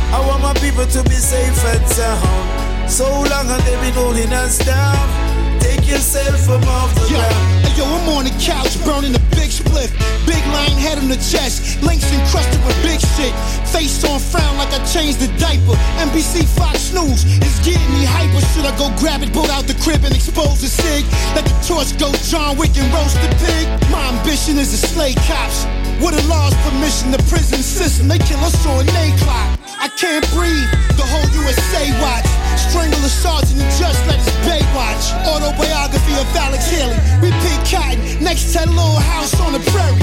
To 0.92 1.02
be 1.04 1.16
safe 1.16 1.64
and 1.64 1.86
sound. 1.88 2.90
So 2.90 3.04
long 3.04 3.46
and 3.50 3.62
they've 3.62 3.80
been 3.80 3.92
holding 3.92 4.32
us 4.32 4.58
down 4.64 5.28
Take 5.60 5.86
yourself 5.86 6.40
from 6.46 6.64
off 6.64 6.94
the 6.94 7.04
yo, 7.12 7.20
Hey, 7.60 7.76
yo, 7.76 7.84
I'm 7.84 8.08
on 8.16 8.24
the 8.24 8.32
couch 8.40 8.72
burning 8.86 9.12
a 9.12 9.22
big 9.36 9.52
spliff. 9.52 9.92
Big 10.24 10.40
line 10.54 10.78
head 10.80 10.96
on 10.96 11.08
the 11.08 11.20
chest, 11.20 11.82
links 11.82 12.08
encrusted 12.08 12.56
with 12.64 12.78
big 12.80 12.96
shit. 12.96 13.34
Face 13.68 14.00
on 14.08 14.18
frown 14.18 14.56
like 14.56 14.72
I 14.72 14.80
changed 14.86 15.20
the 15.20 15.28
diaper. 15.36 15.76
NBC 16.00 16.48
Fox 16.56 16.92
News 16.94 17.28
is 17.44 17.56
getting 17.60 17.90
me 17.92 18.08
hyper. 18.08 18.40
Should 18.56 18.64
I 18.64 18.72
go 18.78 18.88
grab 18.96 19.20
it, 19.22 19.32
pull 19.32 19.50
out 19.50 19.68
the 19.68 19.76
crib 19.84 20.04
and 20.04 20.14
expose 20.14 20.62
the 20.62 20.70
sig? 20.72 21.04
Let 21.36 21.44
the 21.44 21.56
torch 21.66 21.92
go 22.00 22.08
John 22.24 22.56
Wick 22.56 22.72
and 22.80 22.88
roast 22.94 23.20
the 23.20 23.28
pig? 23.44 23.68
My 23.92 24.08
ambition 24.16 24.56
is 24.56 24.70
to 24.72 24.78
slay 24.80 25.12
cops. 25.28 25.68
With 26.00 26.16
a 26.16 26.24
law's 26.28 26.54
permission, 26.64 27.10
the 27.10 27.20
prison 27.28 27.60
system, 27.60 28.08
they 28.08 28.18
kill 28.18 28.40
us 28.40 28.56
on 28.64 28.88
a 28.88 29.04
clock. 29.18 29.57
I 29.78 29.86
can't 29.94 30.26
breathe, 30.34 30.66
the 30.98 31.06
whole 31.06 31.22
USA 31.38 31.86
watch. 32.02 32.26
Strangle 32.58 32.98
a 32.98 33.08
sergeant 33.08 33.62
and 33.62 33.70
just 33.78 34.02
let 34.10 34.18
his 34.18 34.34
bay 34.42 34.58
watch. 34.74 35.14
Autobiography 35.22 36.18
of 36.18 36.26
Alex 36.34 36.66
Haley. 36.66 36.98
Pick 37.22 37.62
cotton 37.70 38.02
next 38.18 38.50
to 38.50 38.58
that 38.58 38.68
little 38.74 38.98
house 38.98 39.38
on 39.38 39.54
the 39.54 39.62
prairie. 39.70 40.02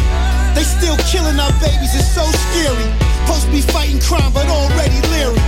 They 0.55 0.63
still 0.63 0.95
killing 1.11 1.35
our 1.35 1.51
babies, 1.59 1.91
it's 1.91 2.07
so 2.07 2.23
scary. 2.23 2.87
Supposed 3.27 3.45
to 3.47 3.51
be 3.51 3.59
fighting 3.59 3.99
crime, 3.99 4.31
but 4.31 4.47
already 4.47 4.95
leery. 5.11 5.43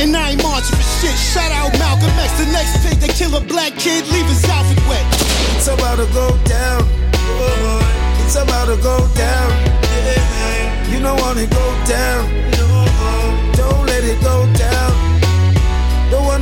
And 0.00 0.16
I 0.16 0.32
ain't 0.32 0.42
marching 0.42 0.72
for 0.72 0.88
shit. 1.04 1.12
Shout 1.12 1.52
out 1.52 1.68
Malcolm 1.76 2.08
X, 2.16 2.32
the 2.40 2.48
next 2.56 2.80
pig 2.80 2.96
that 3.04 3.12
kill 3.12 3.36
a 3.36 3.44
black 3.44 3.76
kid, 3.76 4.08
leave 4.08 4.24
his 4.24 4.40
outfit 4.48 4.80
wet. 4.88 5.04
It's 5.52 5.68
about 5.68 6.00
to 6.00 6.08
go 6.16 6.32
down. 6.48 6.80
It's 8.24 8.40
about 8.40 8.72
to 8.72 8.80
go 8.80 9.04
down. 9.12 9.52
You 10.88 11.04
don't 11.04 11.20
wanna 11.20 11.44
go 11.44 11.66
down. 11.84 12.55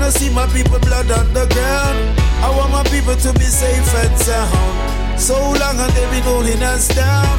Wanna 0.04 0.18
see 0.18 0.30
my 0.34 0.46
people 0.48 0.78
blood 0.80 1.10
on 1.10 1.32
the 1.32 1.46
ground. 1.56 1.98
I 2.44 2.52
want 2.52 2.70
my 2.70 2.84
people 2.92 3.16
to 3.16 3.32
be 3.32 3.48
safe 3.48 3.88
and 4.04 4.18
sound. 4.18 5.18
So 5.18 5.32
long 5.32 5.80
and 5.80 5.92
they've 5.96 6.10
been 6.10 6.22
holding 6.22 6.62
us 6.62 6.88
down. 6.88 7.32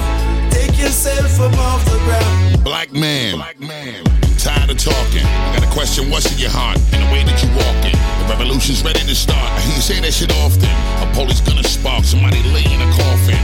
Take 0.50 0.74
yourself 0.80 1.30
from 1.38 1.54
off 1.54 1.86
the 1.86 2.00
ground. 2.10 2.64
Black 2.64 2.92
man. 2.92 3.36
Black 3.36 3.60
man. 3.60 4.04
Tired 4.40 4.72
of 4.72 4.78
talking. 4.78 5.22
I 5.22 5.54
got 5.54 5.64
a 5.64 5.72
question. 5.72 6.10
What's 6.10 6.26
in 6.34 6.40
your 6.40 6.50
heart 6.50 6.82
and 6.94 7.06
the 7.06 7.10
way 7.14 7.22
that 7.22 7.38
you 7.44 7.50
walking? 7.54 7.94
The 8.22 8.26
revolution's 8.34 8.84
ready 8.84 9.02
to 9.02 9.14
start. 9.16 9.46
I 9.46 9.62
hear 9.62 9.76
you 9.76 9.82
say 9.82 10.00
that 10.02 10.14
shit 10.14 10.34
often. 10.42 10.70
A 11.06 11.08
police 11.14 11.42
gonna 11.42 11.64
spark. 11.64 12.04
Somebody 12.04 12.42
lay 12.50 12.66
in 12.66 12.82
a 12.82 12.90
coffin. 12.98 13.38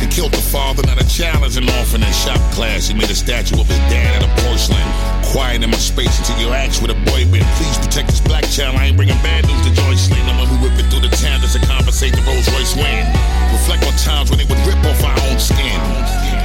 He 0.00 0.06
killed 0.08 0.32
the 0.32 0.40
father, 0.40 0.82
not 0.86 1.00
a 1.00 1.06
child 1.06 1.44
an 1.56 1.68
orphan 1.80 2.02
in 2.02 2.12
shop 2.12 2.40
class. 2.52 2.88
He 2.88 2.94
made 2.94 3.10
a 3.10 3.14
statue 3.14 3.60
of 3.60 3.68
his 3.68 3.78
dad 3.92 4.22
out 4.22 4.24
of 4.24 4.32
porcelain. 4.44 5.13
Quiet 5.34 5.66
in 5.66 5.70
my 5.74 5.82
space 5.82 6.14
until 6.22 6.38
you 6.38 6.54
ask 6.54 6.78
where 6.78 6.94
the 6.94 7.00
boy 7.10 7.26
been. 7.26 7.42
Please 7.58 7.74
protect 7.82 8.06
this 8.06 8.22
black 8.22 8.46
child. 8.54 8.78
I 8.78 8.86
ain't 8.86 8.94
bringing 8.94 9.18
bad 9.18 9.42
news 9.42 9.66
to 9.66 9.74
Joyce 9.82 10.06
Lane. 10.14 10.22
I'm 10.30 10.38
who 10.46 10.62
whipping 10.62 10.86
through 10.86 11.02
the 11.02 11.10
town 11.10 11.42
just 11.42 11.58
to 11.58 11.62
compensate 11.66 12.14
the 12.14 12.22
Rolls 12.22 12.46
Royce 12.54 12.78
win. 12.78 13.02
Reflect 13.50 13.82
on 13.82 13.98
times 13.98 14.30
when 14.30 14.38
they 14.38 14.46
would 14.46 14.62
rip 14.62 14.78
off 14.86 15.02
our 15.02 15.18
own 15.26 15.42
skin. 15.42 15.74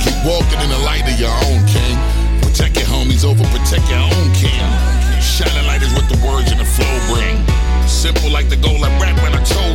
Keep 0.01 0.17
walking 0.25 0.57
in 0.57 0.73
the 0.73 0.81
light 0.81 1.05
of 1.05 1.13
your 1.21 1.29
own 1.53 1.61
king. 1.69 2.01
Protect 2.41 2.81
your 2.81 2.89
homies 2.89 3.21
over, 3.21 3.45
protect 3.53 3.85
your 3.93 4.01
own 4.01 4.27
kin. 4.33 4.65
Shining 5.21 5.69
light 5.69 5.85
is 5.85 5.93
what 5.93 6.09
the 6.09 6.17
words 6.25 6.49
and 6.49 6.57
the 6.57 6.65
flow 6.65 6.89
bring. 7.13 7.37
Simple 7.85 8.33
like 8.33 8.49
the 8.49 8.57
goal 8.57 8.81
I 8.81 8.89
rap 8.97 9.13
when 9.21 9.37
I 9.37 9.41
toe 9.45 9.69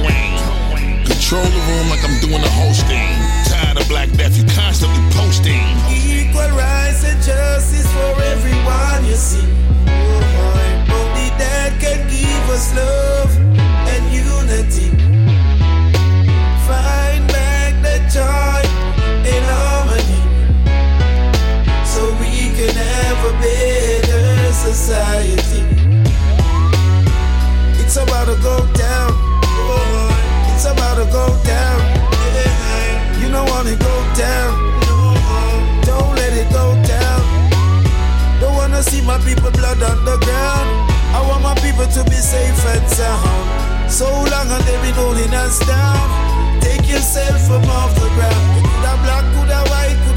people 39.74 39.86
blood 39.86 39.98
on 39.98 40.04
the 40.04 40.18
ground. 40.24 40.90
I 41.14 41.20
want 41.26 41.42
my 41.42 41.54
people 41.56 41.86
to 41.86 42.04
be 42.04 42.16
safe 42.16 42.66
and 42.66 42.88
sound. 42.90 43.90
So 43.90 44.06
long 44.06 44.50
and 44.50 44.62
they've 44.64 44.82
been 44.82 44.94
holding 44.94 45.32
us 45.34 45.58
down. 45.66 46.60
Take 46.60 46.88
yourself 46.88 47.46
from 47.46 47.64
off 47.64 47.94
the 47.94 48.08
ground. 48.14 48.64
Coulda 48.64 48.94
black, 49.02 49.24
coulda 49.34 49.60
white, 49.70 49.98
coulda 50.04 50.13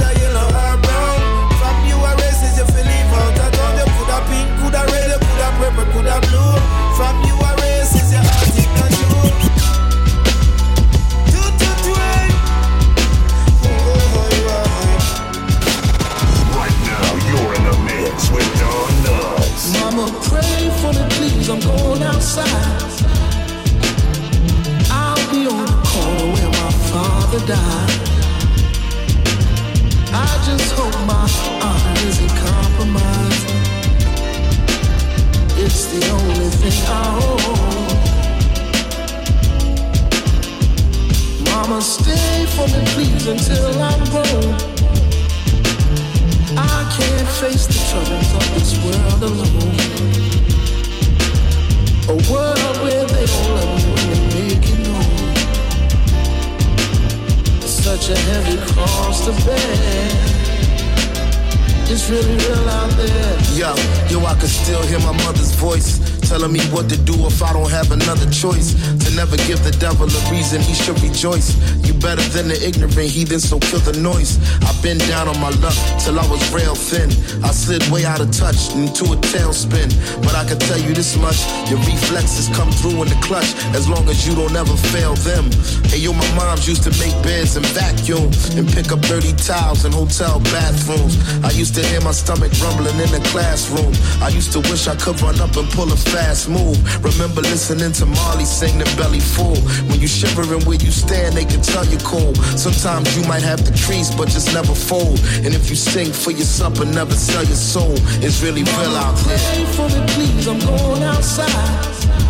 It's 61.89 62.09
really 62.09 62.35
real 62.35 62.69
out 62.69 62.91
there. 62.91 63.37
Yo, 63.55 63.73
yo, 64.09 64.25
I 64.25 64.35
can 64.35 64.47
still 64.47 64.83
hear 64.87 64.99
my 64.99 65.13
mother's 65.23 65.55
voice 65.55 66.16
telling 66.21 66.51
me 66.51 66.61
what 66.73 66.89
to 66.89 66.97
do 66.97 67.13
if 67.25 67.41
I 67.41 67.53
don't 67.53 67.69
have 67.69 67.91
another 67.91 68.29
choice. 68.31 68.73
To 68.73 69.07
never 69.15 69.37
give 69.49 69.63
the 69.63 69.75
devil 69.79 70.07
a 70.07 70.21
reason 70.31 70.61
he 70.61 70.73
should 70.73 70.99
rejoice. 71.01 71.55
You 71.85 71.93
better 71.93 72.23
than 72.33 72.47
the 72.47 72.57
ignorant 72.59 73.09
heathen, 73.09 73.39
so 73.39 73.59
kill 73.59 73.79
the 73.79 73.97
noise. 73.99 74.39
I've 74.63 74.81
been 74.81 74.97
down 75.09 75.27
on 75.27 75.39
my 75.39 75.49
luck 75.61 75.77
till 76.01 76.19
I 76.19 76.25
was 76.27 76.41
real 76.53 76.75
thin. 76.75 77.09
I 77.43 77.51
slid 77.51 77.83
way 77.89 78.05
out 78.05 78.19
of 78.19 78.31
touch 78.31 78.73
into 78.75 79.05
a 79.13 79.17
tailspin. 79.31 79.89
But 80.23 80.35
I 80.35 80.43
can 80.45 80.59
tell 80.59 80.79
you 80.79 80.93
this 80.93 81.17
much 81.17 81.39
your 81.69 81.79
reflexes 81.83 82.49
come 82.55 82.71
through 82.71 83.01
in 83.03 83.09
the 83.09 83.19
clutch 83.21 83.53
as 83.75 83.87
long 83.87 84.07
as 84.09 84.27
you 84.27 84.35
don't 84.35 84.55
ever 84.55 84.75
fail 84.93 85.15
them. 85.27 85.51
Hey, 85.91 85.99
yo, 85.99 86.13
my 86.13 86.27
moms 86.35 86.67
used 86.67 86.83
to 86.83 86.93
make 86.99 87.13
beds 87.23 87.55
and 87.55 87.65
vacuum 87.75 88.31
and 88.57 88.67
pick 88.71 88.91
up 88.91 89.01
dirty 89.05 89.33
towels 89.33 89.85
in 89.85 89.91
hotel 89.91 90.39
bathrooms. 90.51 91.17
I 91.43 91.51
used 91.51 91.75
to 91.75 91.83
hear 91.85 92.01
my 92.01 92.11
stomach 92.11 92.51
rumbling 92.61 92.97
in 92.99 93.11
the 93.11 93.21
classroom. 93.31 93.93
I 94.21 94.29
used 94.29 94.51
to 94.53 94.59
wish 94.71 94.87
I 94.87 94.95
could 94.95 95.19
run 95.21 95.39
up 95.39 95.55
and 95.55 95.67
pull 95.71 95.91
a 95.91 95.97
fast 96.11 96.49
move. 96.49 96.77
Remember 97.03 97.41
listening 97.41 97.91
to 97.93 98.05
Marley 98.05 98.45
sing 98.45 98.77
the 98.77 98.85
belly 98.97 99.19
full. 99.19 99.57
When 99.89 99.99
you 99.99 100.07
shivering 100.07 100.63
where 100.65 100.77
you 100.77 100.91
stand, 100.91 101.35
they 101.35 101.45
can 101.45 101.61
tell 101.61 101.85
you 101.85 101.97
cold. 101.99 102.37
Sometimes 102.57 103.15
you 103.17 103.23
might 103.27 103.43
have 103.43 103.65
the 103.65 103.75
trees, 103.75 104.13
but 104.15 104.29
just 104.29 104.53
never 104.53 104.75
fold. 104.75 105.19
And 105.43 105.53
if 105.53 105.69
you 105.69 105.75
sing 105.75 106.11
for 106.11 106.31
your 106.31 106.47
supper, 106.47 106.85
never 106.85 107.13
sell 107.13 107.43
your 107.43 107.55
soul. 107.55 107.95
It's 108.23 108.41
really 108.41 108.63
real 108.63 108.95
out 108.95 109.17
there. 109.25 109.37
For 109.75 109.87
me, 109.89 110.05
please. 110.13 110.47
I'm 110.47 110.59
going 110.59 111.03
outside. 111.03 112.26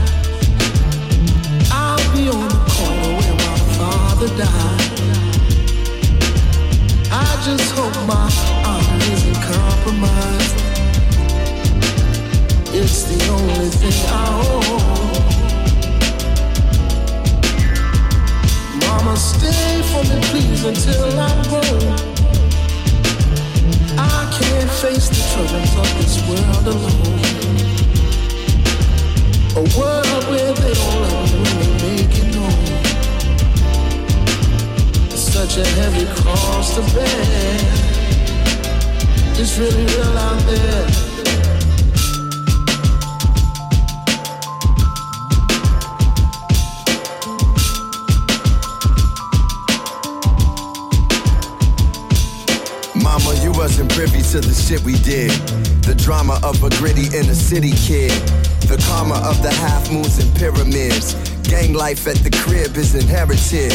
City 57.58 57.72
kid. 57.88 58.12
The 58.70 58.78
karma 58.88 59.16
of 59.28 59.42
the 59.42 59.50
half 59.50 59.92
moons 59.92 60.20
and 60.20 60.30
pyramids. 60.38 61.16
Gang 61.50 61.74
life 61.74 62.08
at 62.08 62.18
the 62.18 62.30
crib 62.30 62.78
is 62.78 62.94
inherited. 62.94 63.74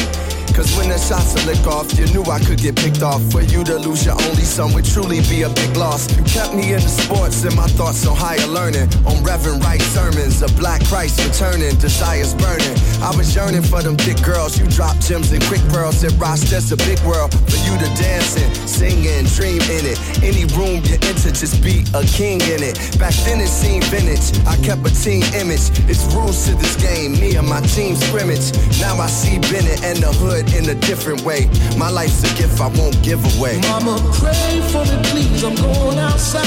Cause 0.52 0.76
when 0.76 0.90
the 0.90 0.98
shots 0.98 1.32
are 1.32 1.46
lick 1.48 1.66
off, 1.66 1.88
you 1.96 2.04
knew 2.12 2.22
I 2.28 2.38
could 2.38 2.60
get 2.60 2.76
picked 2.76 3.02
off. 3.02 3.22
For 3.32 3.40
you 3.40 3.64
to 3.64 3.78
lose 3.78 4.04
your 4.04 4.20
only 4.28 4.44
son 4.44 4.74
would 4.74 4.84
truly 4.84 5.24
be 5.32 5.42
a 5.42 5.48
big 5.48 5.76
loss. 5.76 6.04
You 6.12 6.22
kept 6.24 6.52
me 6.52 6.76
in 6.76 6.80
the 6.84 6.92
sports 6.92 7.42
and 7.44 7.56
my 7.56 7.66
thoughts 7.72 8.06
on 8.06 8.14
higher 8.14 8.46
learning. 8.46 8.92
On 9.08 9.16
Reverend 9.24 9.64
Wright 9.64 9.80
sermons, 9.80 10.42
a 10.42 10.48
black 10.60 10.84
Christ 10.92 11.24
returning, 11.24 11.72
desires 11.80 12.34
burning. 12.34 12.76
I 13.00 13.16
was 13.16 13.34
yearning 13.34 13.62
for 13.62 13.80
them 13.80 13.96
thick 13.96 14.20
girls. 14.20 14.60
You 14.60 14.68
dropped 14.68 15.00
gems 15.08 15.32
and 15.32 15.42
quick 15.48 15.64
pearls. 15.72 16.04
It 16.04 16.12
Rochester's 16.20 16.70
a 16.70 16.76
big 16.76 17.00
world 17.00 17.32
for 17.32 17.60
you 17.64 17.72
to 17.80 17.88
dance 17.96 18.36
in, 18.36 18.52
sing 18.68 19.08
in, 19.08 19.24
dream 19.32 19.64
in 19.72 19.88
it. 19.88 19.96
Any 20.20 20.44
room 20.52 20.84
you 20.84 21.00
enter, 21.08 21.32
just 21.32 21.64
be 21.64 21.80
a 21.96 22.04
king 22.04 22.44
in 22.52 22.60
it. 22.60 22.76
Back 23.00 23.16
then 23.24 23.40
it 23.40 23.48
seemed 23.48 23.88
vintage. 23.88 24.36
I 24.44 24.60
kept 24.60 24.84
a 24.84 24.92
team 24.92 25.24
image. 25.32 25.72
It's 25.88 26.04
rules 26.12 26.44
to 26.44 26.54
this 26.60 26.76
game. 26.76 27.16
Me 27.16 27.36
and 27.40 27.48
my 27.48 27.64
team 27.72 27.96
scrimmage. 27.96 28.52
Now 28.84 29.00
I 29.00 29.08
see 29.08 29.40
Bennett 29.48 29.80
and 29.80 29.96
the 29.96 30.12
hood 30.12 30.41
in 30.54 30.68
a 30.68 30.74
different 30.74 31.22
way. 31.22 31.48
My 31.76 31.90
life's 31.90 32.22
a 32.24 32.34
gift 32.36 32.60
I 32.60 32.68
won't 32.68 33.00
give 33.02 33.22
away. 33.36 33.60
Mama, 33.62 33.96
pray 34.14 34.60
for 34.70 34.84
me, 34.84 34.98
please. 35.10 35.44
I'm 35.44 35.54
going 35.54 35.98
outside. 35.98 36.46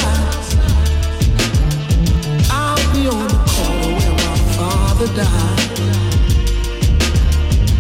I'll 2.50 2.94
be 2.94 3.08
on 3.08 3.28
the 3.28 3.42
corner 3.54 3.92
where 3.98 4.16
my 4.26 4.38
father 4.58 5.08
died. 5.16 5.76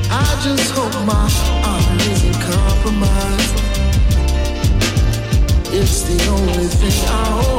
I 0.10 0.42
just 0.44 0.72
hope 0.72 0.94
my 1.06 1.28
honor 1.66 2.04
isn't 2.14 2.40
compromised. 2.42 3.56
It's 5.74 6.04
the 6.04 6.18
only 6.32 6.68
thing 6.68 7.10
I 7.10 7.46
own. 7.50 7.55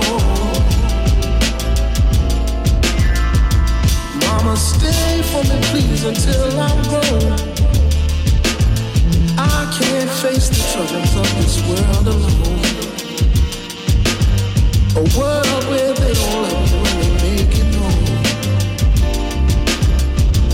World 12.06 12.22
alone. 12.22 12.60
A 14.94 14.98
world 15.18 15.64
where 15.68 15.92
they 15.94 16.14
don't 16.14 16.42
love 16.42 16.70
you 16.70 16.78
when 16.82 16.96
they 17.00 17.12
make 17.22 17.54
it 17.58 17.68
known. 17.74 18.04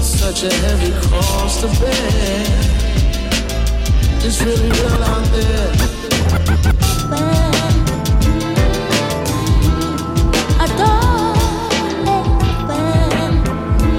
Such 0.02 0.44
a 0.44 0.52
heavy 0.52 0.92
cross 1.06 1.60
to 1.60 1.68
bear. 1.80 2.46
It's 4.24 4.40
really 4.42 4.70
real 4.70 5.02
out 5.02 5.26
there. 5.32 5.72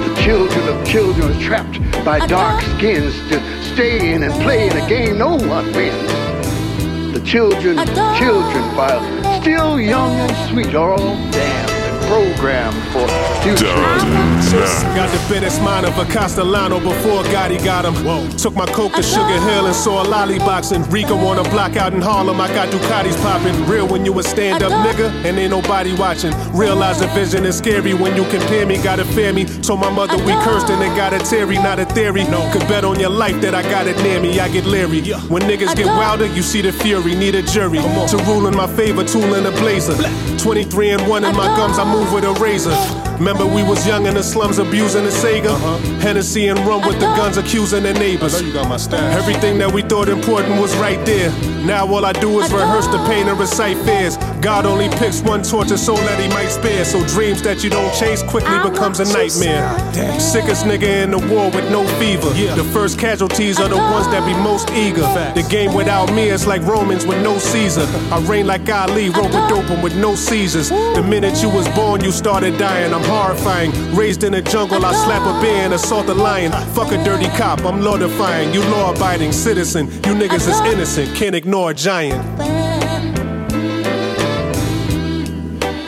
The 0.00 0.14
children 0.22 0.68
of 0.68 0.86
children 0.86 1.32
are 1.32 1.40
trapped 1.40 1.78
by 2.04 2.26
dark 2.26 2.62
skins 2.62 3.14
to 3.28 3.40
stay 3.74 4.14
in 4.14 4.22
and 4.22 4.32
play 4.42 4.68
in 4.68 4.76
a 4.76 4.88
game 4.88 5.18
no 5.18 5.36
one 5.36 5.72
wins. 5.72 6.23
Children, 7.24 7.78
children, 8.18 8.64
while 8.76 9.40
still 9.40 9.80
young 9.80 10.12
and 10.20 10.50
sweet, 10.50 10.74
are 10.74 10.92
all 10.92 11.16
and 11.34 11.53
programmed 12.06 12.76
for 12.92 13.06
future. 13.42 13.74
Got 14.94 15.10
the 15.10 15.18
fittest 15.28 15.60
mind 15.62 15.86
of 15.86 15.98
a 15.98 16.04
Castellano 16.04 16.78
before 16.78 17.22
Gotti 17.24 17.62
got 17.64 17.84
him. 17.84 17.94
Whoa. 18.04 18.28
Took 18.38 18.54
my 18.54 18.66
coke 18.66 18.94
to 18.94 19.02
Sugar 19.02 19.40
Hill 19.48 19.66
and 19.66 19.74
saw 19.74 20.02
a 20.02 20.06
lollybox 20.06 20.72
and 20.72 20.90
Rico 20.92 21.16
on 21.16 21.38
a 21.38 21.44
block 21.50 21.76
out 21.76 21.92
in 21.92 22.00
Harlem. 22.00 22.40
I 22.40 22.48
got 22.48 22.68
Ducatis 22.68 23.16
popping. 23.22 23.54
Real 23.66 23.88
when 23.88 24.04
you 24.04 24.18
a 24.18 24.22
stand 24.22 24.62
up 24.62 24.72
nigga 24.72 25.10
and 25.24 25.38
ain't 25.38 25.50
nobody 25.50 25.94
watching. 25.94 26.32
Realize 26.52 27.00
the 27.00 27.08
vision 27.08 27.44
is 27.44 27.58
scary 27.58 27.94
when 27.94 28.16
you 28.16 28.24
compare 28.30 28.66
me. 28.66 28.82
Gotta 28.82 29.04
fear 29.04 29.32
me. 29.32 29.44
Told 29.44 29.80
my 29.80 29.90
mother 29.90 30.16
we 30.24 30.32
cursed 30.44 30.70
and 30.70 30.82
it 30.82 30.94
got 30.96 31.12
a 31.12 31.18
Terry, 31.18 31.56
not 31.56 31.78
a 31.78 31.86
theory. 31.86 32.24
No, 32.24 32.48
could 32.52 32.66
bet 32.68 32.84
on 32.84 33.00
your 33.00 33.10
life 33.10 33.40
that 33.40 33.54
I 33.54 33.62
got 33.62 33.86
it 33.86 33.96
near 34.02 34.20
me. 34.20 34.38
I 34.40 34.48
get 34.48 34.64
leery. 34.66 35.02
When 35.28 35.42
niggas 35.42 35.74
get 35.74 35.86
wilder, 35.86 36.26
you 36.26 36.42
see 36.42 36.60
the 36.60 36.72
fury. 36.72 37.14
Need 37.14 37.34
a 37.34 37.42
jury 37.42 37.78
to 37.78 38.16
rule 38.26 38.46
in 38.46 38.56
my 38.56 38.66
favor. 38.76 39.04
Tool 39.04 39.34
in 39.34 39.46
a 39.46 39.50
blazer. 39.52 39.96
23 40.38 40.90
and 40.90 41.08
1 41.08 41.24
in 41.24 41.36
my 41.36 41.46
gums. 41.56 41.78
I 41.78 41.84
move 41.94 42.12
with 42.12 42.24
a 42.24 42.32
razor. 42.42 42.76
Remember 43.18 43.46
we 43.46 43.62
was 43.62 43.86
young 43.86 44.06
in 44.06 44.14
the 44.14 44.22
slums 44.22 44.58
abusing 44.58 45.04
the 45.04 45.10
Sega. 45.10 45.54
Hennessy 46.00 46.48
and 46.48 46.58
rum 46.60 46.86
with 46.86 46.98
the 46.98 47.06
guns 47.18 47.36
accusing 47.36 47.84
the 47.84 47.94
neighbors. 47.94 48.34
Everything 48.34 49.58
that 49.58 49.72
we 49.72 49.82
thought 49.82 50.08
important 50.08 50.60
was 50.60 50.74
right 50.76 51.04
there. 51.06 51.30
Now 51.64 51.86
all 51.86 52.04
I 52.04 52.12
do 52.12 52.40
is 52.40 52.52
rehearse 52.52 52.88
the 52.88 52.98
pain 53.06 53.28
and 53.28 53.38
recite 53.38 53.76
fears. 53.86 54.16
God 54.44 54.66
only 54.66 54.90
picks 54.90 55.22
one 55.22 55.42
tortured 55.42 55.78
soul 55.78 55.96
that 55.96 56.20
he 56.20 56.28
might 56.28 56.48
spare. 56.48 56.84
So 56.84 57.02
dreams 57.06 57.40
that 57.44 57.64
you 57.64 57.70
don't 57.70 57.92
chase 57.94 58.22
quickly 58.22 58.58
becomes 58.58 59.00
a 59.00 59.04
nightmare. 59.10 59.72
Sickest 60.20 60.66
nigga 60.66 61.02
in 61.02 61.12
the 61.12 61.18
war 61.32 61.50
with 61.50 61.70
no 61.70 61.86
fever. 61.98 62.28
The 62.28 62.70
first 62.70 62.98
casualties 62.98 63.58
are 63.58 63.70
the 63.70 63.78
ones 63.78 64.06
that 64.08 64.26
be 64.26 64.34
most 64.34 64.68
eager. 64.72 65.00
The 65.32 65.46
game 65.48 65.72
without 65.72 66.12
me 66.12 66.28
is 66.28 66.46
like 66.46 66.60
Romans 66.60 67.06
with 67.06 67.22
no 67.22 67.38
Caesar. 67.38 67.86
I 68.12 68.20
reign 68.28 68.46
like 68.46 68.68
Ali, 68.68 69.08
rope 69.08 69.32
with 69.32 69.48
doping 69.48 69.80
with 69.80 69.96
no 69.96 70.14
seizures. 70.14 70.68
The 70.68 71.02
minute 71.02 71.40
you 71.42 71.48
was 71.48 71.66
born, 71.70 72.04
you 72.04 72.12
started 72.12 72.58
dying. 72.58 72.92
I'm 72.92 73.04
horrifying. 73.04 73.72
Raised 73.96 74.24
in 74.24 74.34
a 74.34 74.42
jungle, 74.42 74.84
I 74.84 74.92
slap 74.92 75.22
a 75.22 75.40
bear 75.40 75.64
and 75.64 75.72
assault 75.72 76.10
a 76.10 76.14
lion. 76.14 76.52
Fuck 76.74 76.92
a 76.92 77.02
dirty 77.02 77.28
cop, 77.38 77.64
I'm 77.64 77.80
law 77.80 77.96
defying. 77.96 78.52
You 78.52 78.60
law 78.64 78.92
abiding 78.94 79.32
citizen. 79.32 79.86
You 79.86 80.12
niggas 80.20 80.46
is 80.46 80.60
innocent, 80.70 81.16
can't 81.16 81.34
ignore 81.34 81.70
a 81.70 81.74
giant. 81.74 82.63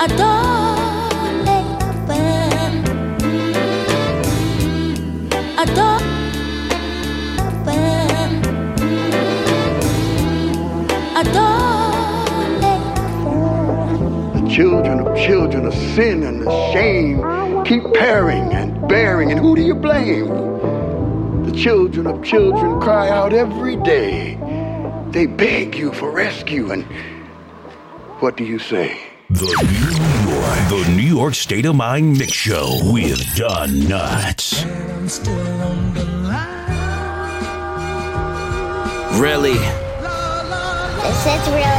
The 0.07 0.13
children 14.49 15.01
of 15.01 15.17
children 15.19 15.67
of 15.67 15.75
sin 15.75 16.23
and 16.23 16.45
shame 16.73 17.21
keep 17.65 17.83
pairing 17.95 18.53
and 18.53 18.89
bearing, 18.89 19.33
and 19.33 19.41
who 19.41 19.57
do 19.57 19.63
you 19.63 19.75
blame? 19.75 20.29
The 21.45 21.53
children 21.53 22.07
of 22.07 22.23
children 22.23 22.81
cry 22.81 23.11
out 23.11 23.33
every 23.33 23.75
day. 23.77 24.39
They 25.11 25.27
beg 25.27 25.75
you 25.75 25.93
for 25.93 26.13
rescue, 26.13 26.71
and 26.71 26.85
what 28.21 28.37
do 28.37 28.45
you 28.45 28.61
say? 28.61 29.16
The 29.29 29.43
New 29.43 30.31
York, 30.33 30.69
the 30.69 30.93
New 30.95 31.17
York 31.17 31.35
State 31.35 31.67
of 31.67 31.75
Mind 31.75 32.17
Mix 32.17 32.31
Show 32.31 32.79
with 32.93 33.35
Don 33.35 33.71
Knotts. 33.71 34.65
Really? 39.21 39.55
This 41.03 41.27
is 41.27 41.49
real. 41.49 41.77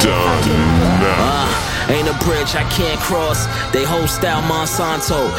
Uh, 1.00 1.77
ain't 1.90 2.08
a 2.08 2.18
bridge 2.26 2.56
I 2.56 2.68
can't 2.70 3.00
cross. 3.00 3.46
They 3.72 3.84
whole 3.84 4.08
style 4.08 4.42
Monsanto, 4.44 5.32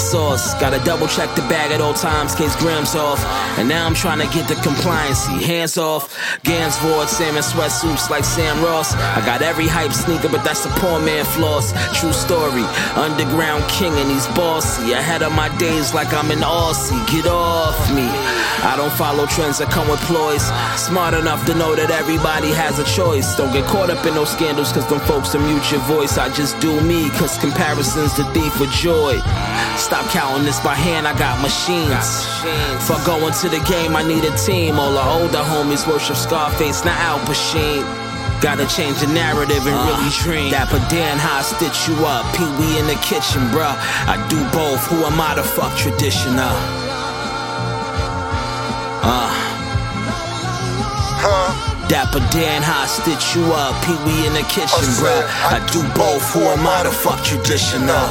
sauce. 0.00 0.54
Gotta 0.60 0.82
double 0.84 1.06
check 1.06 1.34
the 1.34 1.42
bag 1.42 1.72
at 1.72 1.80
all 1.80 1.94
times, 1.94 2.34
case 2.34 2.54
grams 2.56 2.94
off. 2.94 3.22
And 3.58 3.68
now 3.68 3.86
I'm 3.86 3.94
trying 3.94 4.18
to 4.18 4.28
get 4.34 4.48
the 4.48 4.54
compliancy. 4.54 5.40
Hands 5.42 5.76
off. 5.78 6.14
Gans 6.44 6.76
Vord, 6.78 7.08
salmon 7.08 7.42
sweatsuits 7.42 8.10
like 8.10 8.24
Sam 8.24 8.62
Ross. 8.64 8.94
I 8.94 9.24
got 9.24 9.42
every 9.42 9.68
hype 9.68 9.92
sneaker, 9.92 10.28
but 10.28 10.44
that's 10.44 10.64
the 10.64 10.70
poor 10.80 10.98
man 11.00 11.24
floss. 11.24 11.72
True 11.98 12.12
story. 12.12 12.64
Underground 12.96 13.64
king 13.68 13.92
and 13.92 14.10
he's 14.10 14.26
bossy. 14.28 14.92
Ahead 14.92 15.22
of 15.22 15.32
my 15.32 15.48
days 15.58 15.94
like 15.94 16.12
I'm 16.12 16.30
an 16.30 16.38
Aussie. 16.38 16.98
Get 17.10 17.26
off 17.26 17.78
me. 17.94 18.08
I 18.64 18.74
don't 18.76 18.92
follow 18.92 19.26
trends 19.26 19.58
that 19.58 19.70
come 19.70 19.88
with 19.88 20.00
ploys. 20.02 20.44
Smart 20.78 21.14
enough 21.14 21.44
to 21.46 21.54
know 21.54 21.74
that 21.74 21.90
everybody 21.90 22.50
has 22.52 22.78
a 22.78 22.84
choice. 22.84 23.34
Don't 23.36 23.52
get 23.52 23.64
caught 23.66 23.90
up 23.90 24.04
in 24.06 24.14
no 24.14 24.24
scandals 24.24 24.72
cause 24.72 24.88
them 24.88 25.00
folks 25.00 25.30
to 25.30 25.38
mute 25.38 25.70
your 25.70 25.80
voice. 25.80 25.91
I 26.00 26.32
just 26.34 26.58
do 26.58 26.80
me 26.80 27.10
cause 27.10 27.36
comparison's 27.38 28.16
the 28.16 28.24
thief 28.32 28.60
of 28.60 28.70
joy. 28.70 29.18
Stop 29.76 30.08
counting 30.10 30.44
this 30.44 30.58
by 30.60 30.74
hand, 30.74 31.06
I 31.06 31.16
got 31.18 31.40
machines. 31.40 32.24
For 32.86 32.96
going 33.04 33.32
to 33.34 33.48
the 33.48 33.60
game, 33.68 33.94
I 33.94 34.02
need 34.02 34.24
a 34.24 34.34
team. 34.36 34.78
All 34.78 34.92
the 34.92 35.04
older 35.04 35.44
homies 35.44 35.86
worship 35.86 36.16
Scarface, 36.16 36.84
not 36.84 36.98
Al 36.98 37.18
Pacino. 37.20 37.84
Gotta 38.40 38.66
change 38.66 39.00
the 39.00 39.06
narrative 39.06 39.64
and 39.66 39.76
really 39.86 40.10
dream. 40.18 40.50
Dapper 40.50 40.80
Dan, 40.88 41.18
how 41.18 41.38
I 41.38 41.42
stitch 41.42 41.86
you 41.86 41.94
up. 42.06 42.24
Pee 42.34 42.50
Wee 42.58 42.78
in 42.78 42.86
the 42.86 42.98
kitchen, 43.04 43.42
bruh. 43.52 43.76
I 44.08 44.16
do 44.28 44.40
both. 44.50 44.84
Who 44.86 45.04
am 45.04 45.20
I 45.20 45.34
to 45.34 45.42
fuck 45.42 45.76
traditional? 45.76 46.40
Uh. 46.40 46.91
Dapper 51.92 52.20
Dan, 52.30 52.62
how 52.62 52.84
I 52.84 52.86
stitch 52.86 53.36
you 53.36 53.44
up. 53.52 53.76
Pee 53.84 53.92
Wee 54.06 54.26
in 54.26 54.32
the 54.32 54.40
kitchen, 54.48 54.80
bruh. 54.96 55.28
I 55.44 55.60
do 55.74 55.82
both. 55.92 56.24
Who 56.32 56.40
am 56.40 56.66
I 56.66 56.84
to 56.84 56.90
fuck 56.90 57.22
traditional? 57.22 58.08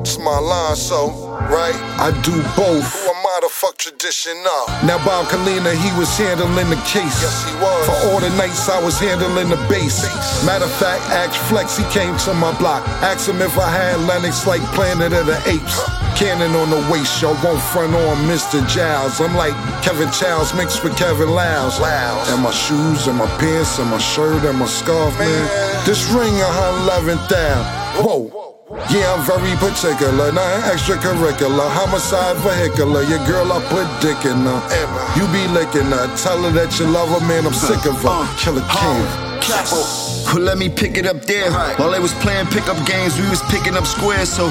It's 0.00 0.18
my 0.18 0.36
line, 0.40 0.74
so, 0.74 1.10
right? 1.46 1.78
I 2.02 2.10
do 2.26 2.42
both. 2.56 3.01
Who 3.42 3.48
am 3.48 3.50
I 3.50 3.54
to 3.54 3.60
fuck 3.60 3.76
tradition 3.76 4.38
up? 4.46 4.84
Now, 4.84 5.04
Bob 5.04 5.26
Kalina, 5.26 5.74
he 5.74 5.90
was 5.98 6.08
handling 6.16 6.70
the 6.70 6.78
case. 6.86 7.22
Yes, 7.22 7.42
he 7.48 7.54
was. 7.58 7.86
For 7.86 7.96
all 8.06 8.20
the 8.20 8.30
nights 8.36 8.68
I 8.68 8.78
was 8.82 8.98
handling 9.00 9.48
the 9.48 9.56
bass. 9.68 10.06
Matter 10.46 10.64
of 10.64 10.72
fact, 10.78 11.02
ask 11.10 11.34
Flex, 11.50 11.76
he 11.76 11.84
came 11.90 12.16
to 12.18 12.34
my 12.34 12.56
block. 12.58 12.86
Asked 13.02 13.28
him 13.28 13.42
if 13.42 13.58
I 13.58 13.68
had 13.68 13.98
Lennox 14.06 14.46
like 14.46 14.62
Planet 14.74 15.12
of 15.12 15.26
the 15.26 15.38
Apes. 15.50 15.74
Cannon 16.14 16.54
on 16.54 16.70
the 16.70 16.82
waist, 16.90 17.20
y'all 17.20 17.36
won't 17.42 17.60
front 17.60 17.94
on 17.94 18.16
Mr. 18.30 18.62
Giles. 18.68 19.20
I'm 19.20 19.34
like 19.34 19.54
Kevin 19.82 20.10
Childs 20.12 20.54
mixed 20.54 20.84
with 20.84 20.96
Kevin 20.96 21.30
Lows. 21.30 21.80
And 22.30 22.42
my 22.42 22.52
shoes, 22.52 23.08
and 23.08 23.18
my 23.18 23.26
pants, 23.38 23.78
and 23.78 23.90
my 23.90 23.98
shirt, 23.98 24.44
and 24.44 24.58
my 24.58 24.66
scarf, 24.66 25.18
man. 25.18 25.84
This 25.84 26.06
ring 26.14 26.34
a 26.34 26.46
hundred 26.46 27.18
down. 27.28 27.64
Whoa. 28.04 28.51
Yeah, 28.72 29.12
I'm 29.12 29.20
very 29.28 29.54
particular, 29.56 30.32
nothing 30.32 30.64
extracurricular. 30.72 31.68
Homicide 31.68 32.36
vehicular, 32.40 33.02
your 33.02 33.20
girl 33.26 33.52
I 33.52 33.60
put 33.68 33.84
dick 34.00 34.24
in 34.24 34.48
her. 34.48 34.60
You 35.12 35.28
be 35.28 35.44
licking 35.52 35.92
her, 35.92 36.08
tell 36.16 36.40
her 36.42 36.50
that 36.56 36.78
you 36.80 36.86
love 36.86 37.08
her, 37.12 37.20
man. 37.28 37.44
I'm 37.46 37.52
sick 37.52 37.84
of 37.84 38.00
her. 38.00 38.08
Uh, 38.08 38.36
Killer 38.40 38.64
uh, 38.64 38.72
King. 38.72 39.42
Capo. 39.44 39.76
Well, 40.32 40.44
let 40.44 40.56
me 40.56 40.70
pick 40.70 40.96
it 40.96 41.04
up 41.04 41.20
there. 41.22 41.52
While 41.76 41.90
they 41.90 42.00
was 42.00 42.14
playing 42.24 42.46
pickup 42.46 42.80
games, 42.86 43.18
we 43.20 43.28
was 43.28 43.42
picking 43.52 43.76
up 43.76 43.84
squares. 43.84 44.32
So 44.32 44.48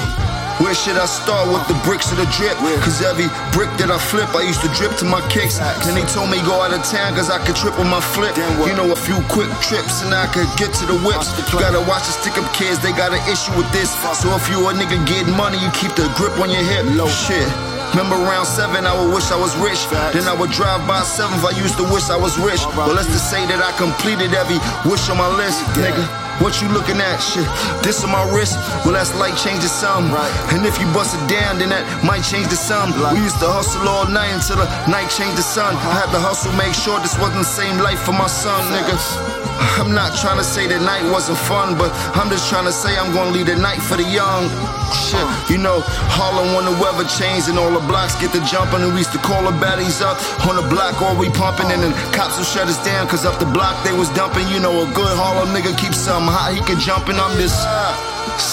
where 0.60 0.74
should 0.74 0.98
I 0.98 1.06
start 1.06 1.48
with 1.48 1.64
the 1.70 1.78
bricks 1.86 2.10
of 2.12 2.18
the 2.18 2.28
drip? 2.34 2.58
Cause 2.84 3.00
every 3.00 3.30
brick 3.56 3.70
that 3.80 3.88
I 3.88 3.96
flip, 3.96 4.28
I 4.34 4.42
used 4.44 4.60
to 4.60 4.70
drip 4.76 4.92
to 5.00 5.06
my 5.06 5.22
kicks. 5.32 5.56
Then 5.86 5.94
they 5.94 6.04
told 6.10 6.28
me 6.28 6.42
go 6.44 6.60
out 6.60 6.74
of 6.74 6.82
town 6.84 7.14
cause 7.14 7.30
I 7.30 7.38
could 7.40 7.56
trip 7.56 7.78
on 7.78 7.88
my 7.88 8.00
flip. 8.00 8.36
You 8.36 8.74
know, 8.76 8.92
a 8.92 8.98
few 8.98 9.16
quick 9.32 9.48
trips 9.64 10.04
and 10.04 10.12
I 10.12 10.28
could 10.28 10.48
get 10.60 10.74
to 10.82 10.84
the 10.84 10.98
whips. 11.00 11.32
You 11.52 11.60
gotta 11.62 11.80
watch 11.88 12.04
the 12.10 12.14
stick 12.18 12.36
up 12.36 12.48
kids, 12.52 12.82
they 12.82 12.92
got 12.92 13.14
an 13.14 13.22
issue 13.30 13.54
with 13.56 13.70
this. 13.72 13.94
So 14.18 14.28
if 14.36 14.48
you 14.50 14.60
a 14.68 14.72
nigga 14.74 15.00
getting 15.06 15.34
money, 15.34 15.56
you 15.62 15.70
keep 15.72 15.94
the 15.96 16.10
grip 16.18 16.36
on 16.42 16.50
your 16.50 16.64
hip. 16.64 16.84
Low 16.98 17.08
shit. 17.08 17.48
Remember 17.92 18.16
round 18.16 18.46
seven, 18.46 18.86
I 18.86 18.96
would 18.96 19.12
wish 19.12 19.28
I 19.30 19.36
was 19.36 19.52
rich. 19.60 19.84
Then 20.16 20.24
I 20.24 20.32
would 20.32 20.50
drive 20.50 20.86
by 20.88 21.02
seventh, 21.02 21.44
I 21.44 21.52
used 21.60 21.76
to 21.76 21.84
wish 21.84 22.08
I 22.08 22.16
was 22.16 22.38
rich. 22.40 22.64
But 22.72 22.94
let's 22.94 23.08
just 23.08 23.28
say 23.30 23.44
that 23.46 23.60
I 23.60 23.72
completed 23.76 24.32
every 24.32 24.56
wish 24.88 25.10
on 25.10 25.18
my 25.18 25.28
list, 25.28 25.60
nigga. 25.76 26.21
What 26.40 26.60
you 26.62 26.68
looking 26.68 27.00
at? 27.00 27.18
Shit, 27.18 27.46
this 27.82 28.02
on 28.04 28.10
my 28.10 28.24
wrist. 28.32 28.56
Well, 28.84 28.94
that's 28.94 29.14
light 29.14 29.36
changing 29.36 29.68
some. 29.68 30.10
Right. 30.10 30.32
And 30.52 30.64
if 30.66 30.78
you 30.80 30.86
bust 30.92 31.14
it 31.14 31.24
down, 31.28 31.58
then 31.58 31.70
that 31.70 31.84
might 32.04 32.22
change 32.22 32.48
the 32.48 32.56
sum. 32.56 32.94
We 33.12 33.20
used 33.20 33.38
to 33.40 33.48
hustle 33.50 33.86
all 33.88 34.08
night 34.08 34.32
until 34.32 34.56
the 34.56 34.68
night 34.88 35.10
changed 35.10 35.36
the 35.36 35.46
sun. 35.46 35.76
I 35.76 35.94
had 36.00 36.10
to 36.12 36.20
hustle, 36.20 36.52
make 36.54 36.74
sure 36.74 36.98
this 37.00 37.18
wasn't 37.18 37.44
the 37.44 37.52
same 37.52 37.78
life 37.78 38.00
for 38.00 38.12
my 38.12 38.26
son, 38.26 38.58
niggas. 38.72 39.42
I'm 39.78 39.94
not 39.94 40.16
trying 40.18 40.38
to 40.38 40.44
say 40.44 40.66
the 40.66 40.80
night 40.80 41.04
wasn't 41.10 41.38
fun, 41.38 41.78
but 41.78 41.90
I'm 42.16 42.28
just 42.28 42.48
trying 42.48 42.64
to 42.64 42.72
say 42.72 42.96
I'm 42.98 43.12
gonna 43.12 43.30
leave 43.30 43.46
the 43.46 43.56
night 43.56 43.80
for 43.80 43.96
the 43.96 44.04
young. 44.04 44.48
Shit, 44.92 45.16
uh-huh. 45.16 45.52
you 45.52 45.56
know, 45.56 45.80
Harlem 46.12 46.52
when 46.52 46.68
the 46.68 46.76
weather 46.76 47.08
changed 47.08 47.48
and 47.48 47.56
all 47.56 47.72
the 47.72 47.80
blocks 47.88 48.12
get 48.20 48.32
to 48.36 48.42
jumping, 48.44 48.84
and 48.84 48.92
we 48.92 49.00
used 49.00 49.12
to 49.16 49.22
call 49.22 49.40
the 49.44 49.54
baddies 49.56 50.04
up 50.04 50.20
on 50.44 50.60
the 50.60 50.66
block, 50.68 51.00
or 51.00 51.16
we 51.16 51.32
pumping, 51.32 51.72
and 51.72 51.80
then 51.80 51.92
cops 52.12 52.36
will 52.36 52.48
shut 52.48 52.68
us 52.68 52.76
down, 52.84 53.08
cause 53.08 53.24
up 53.24 53.40
the 53.40 53.48
block 53.48 53.72
they 53.84 53.96
was 53.96 54.12
dumping. 54.12 54.44
You 54.52 54.60
know, 54.60 54.84
a 54.84 54.88
good 54.92 55.08
Harlem 55.16 55.54
nigga 55.56 55.72
keeps 55.78 56.04
something 56.22 56.34
hot, 56.34 56.54
he 56.54 56.60
can 56.62 56.78
jump, 56.80 57.08
and 57.08 57.18
I'm 57.18 57.36
just 57.38 57.58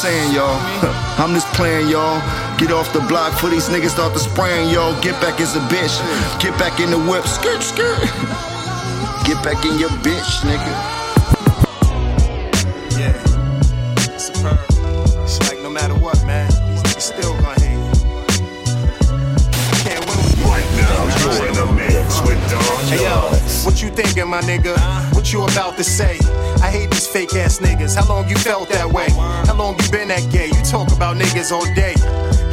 saying, 0.02 0.34
y'all. 0.34 0.58
I'm 1.22 1.34
just 1.34 1.48
playing, 1.54 1.90
y'all. 1.90 2.20
Get 2.58 2.72
off 2.72 2.92
the 2.94 3.02
block 3.02 3.34
for 3.34 3.50
these 3.50 3.70
niggas 3.70 3.90
start 3.90 4.14
to 4.14 4.20
spraying, 4.20 4.70
y'all. 4.70 5.00
Get 5.02 5.20
back 5.22 5.40
as 5.40 5.56
a 5.56 5.60
bitch. 5.72 5.96
Get 6.42 6.58
back 6.58 6.80
in 6.80 6.90
the 6.90 6.98
whip. 6.98 7.26
Skirt, 7.26 7.62
skirt. 7.62 8.00
Get 9.26 9.42
back 9.44 9.64
in 9.66 9.78
your 9.78 9.90
bitch, 10.02 10.42
nigga. 10.42 10.99
Thinking, 24.04 24.30
my 24.30 24.40
nigga? 24.42 24.76
What 25.14 25.34
you 25.34 25.44
about 25.44 25.76
to 25.76 25.84
say? 25.84 26.18
I 26.64 26.72
hate 26.72 26.90
these 26.90 27.06
fake 27.06 27.36
ass 27.36 27.60
niggas. 27.60 27.96
How 27.96 28.08
long 28.08 28.30
you 28.30 28.38
felt 28.38 28.70
that 28.70 28.88
way? 28.90 29.10
How 29.10 29.56
long 29.56 29.76
you 29.78 29.92
been 29.92 30.08
that 30.08 30.32
gay? 30.32 30.48
You 30.48 30.64
talk 30.64 30.90
about 30.96 31.18
niggas 31.18 31.52
all 31.52 31.66
day. 31.76 31.96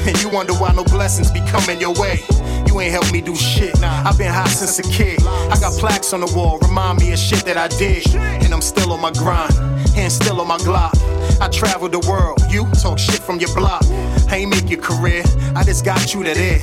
And 0.07 0.23
you 0.23 0.29
wonder 0.29 0.53
why 0.53 0.73
no 0.73 0.85
blessings 0.85 1.33
be 1.33 1.41
coming 1.49 1.81
your 1.81 1.93
way. 1.95 2.23
You 2.69 2.79
ain't 2.79 2.93
helped 2.93 3.13
me 3.13 3.21
do 3.21 3.35
shit. 3.35 3.75
I've 3.83 4.17
been 4.17 4.33
hot 4.33 4.49
since 4.49 4.79
a 4.79 4.85
kid. 4.85 5.21
I 5.51 5.59
got 5.59 5.73
plaques 5.81 6.13
on 6.13 6.21
the 6.21 6.33
wall, 6.33 6.61
remind 6.61 7.01
me 7.01 7.13
of 7.13 7.19
shit 7.19 7.45
that 7.45 7.57
I 7.57 7.67
did. 7.67 8.15
And 8.15 8.55
I'm 8.55 8.61
still 8.61 8.93
on 8.93 9.01
my 9.01 9.11
grind, 9.11 9.53
and 9.97 10.13
still 10.13 10.41
on 10.41 10.47
my 10.47 10.59
Glock. 10.59 10.95
I 11.41 11.49
travel 11.49 11.89
the 11.89 11.99
world, 12.09 12.39
you 12.49 12.69
talk 12.81 13.01
shit 13.01 13.19
from 13.19 13.41
your 13.41 13.53
block. 13.53 13.83
I 14.31 14.37
ain't 14.37 14.51
make 14.51 14.71
your 14.71 14.81
career, 14.81 15.25
I 15.57 15.65
just 15.65 15.85
got 15.85 16.15
you 16.15 16.23
to 16.23 16.33
there. 16.33 16.61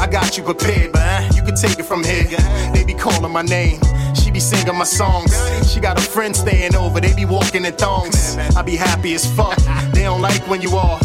I 0.00 0.06
got 0.06 0.38
you 0.38 0.42
prepared, 0.42 0.92
but 0.92 1.02
uh, 1.02 1.28
you 1.36 1.42
can 1.42 1.56
take 1.56 1.78
it 1.78 1.84
from 1.84 2.02
here. 2.02 2.24
They 2.72 2.84
be 2.84 2.94
calling 2.94 3.30
my 3.30 3.42
name. 3.42 3.80
She 4.20 4.30
be 4.30 4.40
singing 4.40 4.76
my 4.76 4.84
songs. 4.84 5.32
She 5.70 5.80
got 5.80 5.98
a 5.98 6.02
friend 6.02 6.34
staying 6.34 6.74
over. 6.74 7.00
They 7.00 7.14
be 7.14 7.24
walking 7.24 7.64
in 7.64 7.74
thongs. 7.74 8.36
I 8.56 8.62
be 8.62 8.76
happy 8.76 9.14
as 9.14 9.24
fuck. 9.34 9.56
They 9.92 10.02
don't 10.02 10.20
like 10.20 10.46
when 10.48 10.60
you 10.60 10.76
are. 10.76 10.98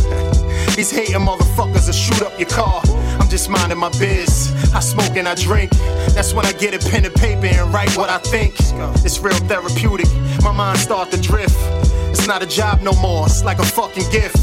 These 0.75 0.91
hating 0.91 1.21
motherfuckers 1.21 1.85
will 1.85 1.93
shoot 1.93 2.21
up 2.21 2.37
your 2.39 2.49
car. 2.49 2.81
I'm 3.19 3.29
just 3.29 3.49
minding 3.49 3.77
my 3.77 3.89
biz. 3.89 4.51
I 4.73 4.79
smoke 4.79 5.15
and 5.15 5.27
I 5.27 5.35
drink. 5.35 5.71
That's 6.15 6.33
when 6.33 6.45
I 6.45 6.51
get 6.53 6.73
a 6.73 6.89
pen 6.89 7.05
and 7.05 7.13
paper 7.13 7.45
and 7.45 7.73
write 7.73 7.95
what 7.95 8.09
I 8.09 8.17
think. 8.17 8.55
It's 9.05 9.19
real 9.19 9.35
therapeutic. 9.47 10.07
My 10.41 10.51
mind 10.51 10.79
start 10.79 11.11
to 11.11 11.21
drift. 11.21 11.55
It's 12.09 12.27
not 12.27 12.41
a 12.41 12.47
job 12.47 12.81
no 12.81 12.93
more. 12.93 13.25
It's 13.25 13.43
like 13.43 13.59
a 13.59 13.65
fucking 13.65 14.09
gift. 14.11 14.37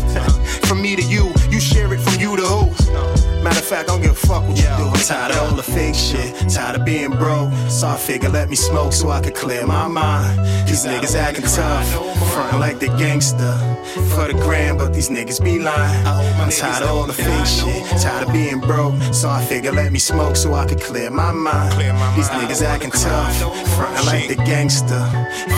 From 0.71 0.83
me 0.83 0.95
to 0.95 1.03
you, 1.03 1.33
you 1.51 1.59
share 1.59 1.93
it 1.93 1.99
from 1.99 2.21
you 2.21 2.37
to 2.37 2.43
who. 2.43 2.71
Matter 3.43 3.59
of 3.59 3.65
fact, 3.65 3.91
I 3.91 3.93
don't 3.93 4.03
give 4.03 4.13
a 4.13 4.15
fuck 4.15 4.47
what 4.47 4.57
you 4.57 4.71
do. 4.79 4.87
I'm 4.87 5.03
tired 5.03 5.33
of 5.33 5.39
all 5.43 5.57
the 5.57 5.65
fake 5.65 5.97
shit, 5.97 6.49
tired 6.49 6.79
of 6.79 6.85
being 6.85 7.11
broke. 7.11 7.53
So 7.69 7.89
I 7.89 7.97
figure 7.97 8.29
let 8.29 8.49
me 8.49 8.55
smoke 8.55 8.93
so 8.93 9.11
I 9.11 9.21
could 9.21 9.35
clear 9.35 9.67
my 9.67 9.89
mind. 9.89 10.39
These 10.69 10.87
niggas 10.87 11.17
acting 11.17 11.43
tough, 11.43 11.89
frontin' 12.33 12.61
like 12.61 12.79
the 12.79 12.87
gangster. 13.03 13.53
For 14.15 14.29
the 14.29 14.35
gram, 14.35 14.77
but 14.77 14.95
these 14.95 15.09
niggas 15.09 15.43
be 15.43 15.59
lying. 15.59 16.07
I'm 16.07 16.51
tired 16.51 16.85
of 16.85 16.91
all 16.91 17.07
the 17.07 17.15
fake 17.15 17.47
shit, 17.47 17.85
tired 18.01 18.29
of 18.29 18.33
being 18.33 18.61
broke. 18.61 18.95
So 19.13 19.29
I 19.29 19.45
figure 19.45 19.73
let 19.73 19.91
me 19.91 19.99
smoke 19.99 20.37
so 20.37 20.55
I 20.55 20.67
could 20.67 20.81
clear 20.81 21.11
my 21.11 21.33
mind. 21.33 21.73
These 22.17 22.29
niggas 22.29 22.63
acting 22.63 22.93
tough, 22.93 23.35
frontin' 23.75 24.07
like 24.07 24.29
the 24.29 24.37
gangster. 24.37 25.03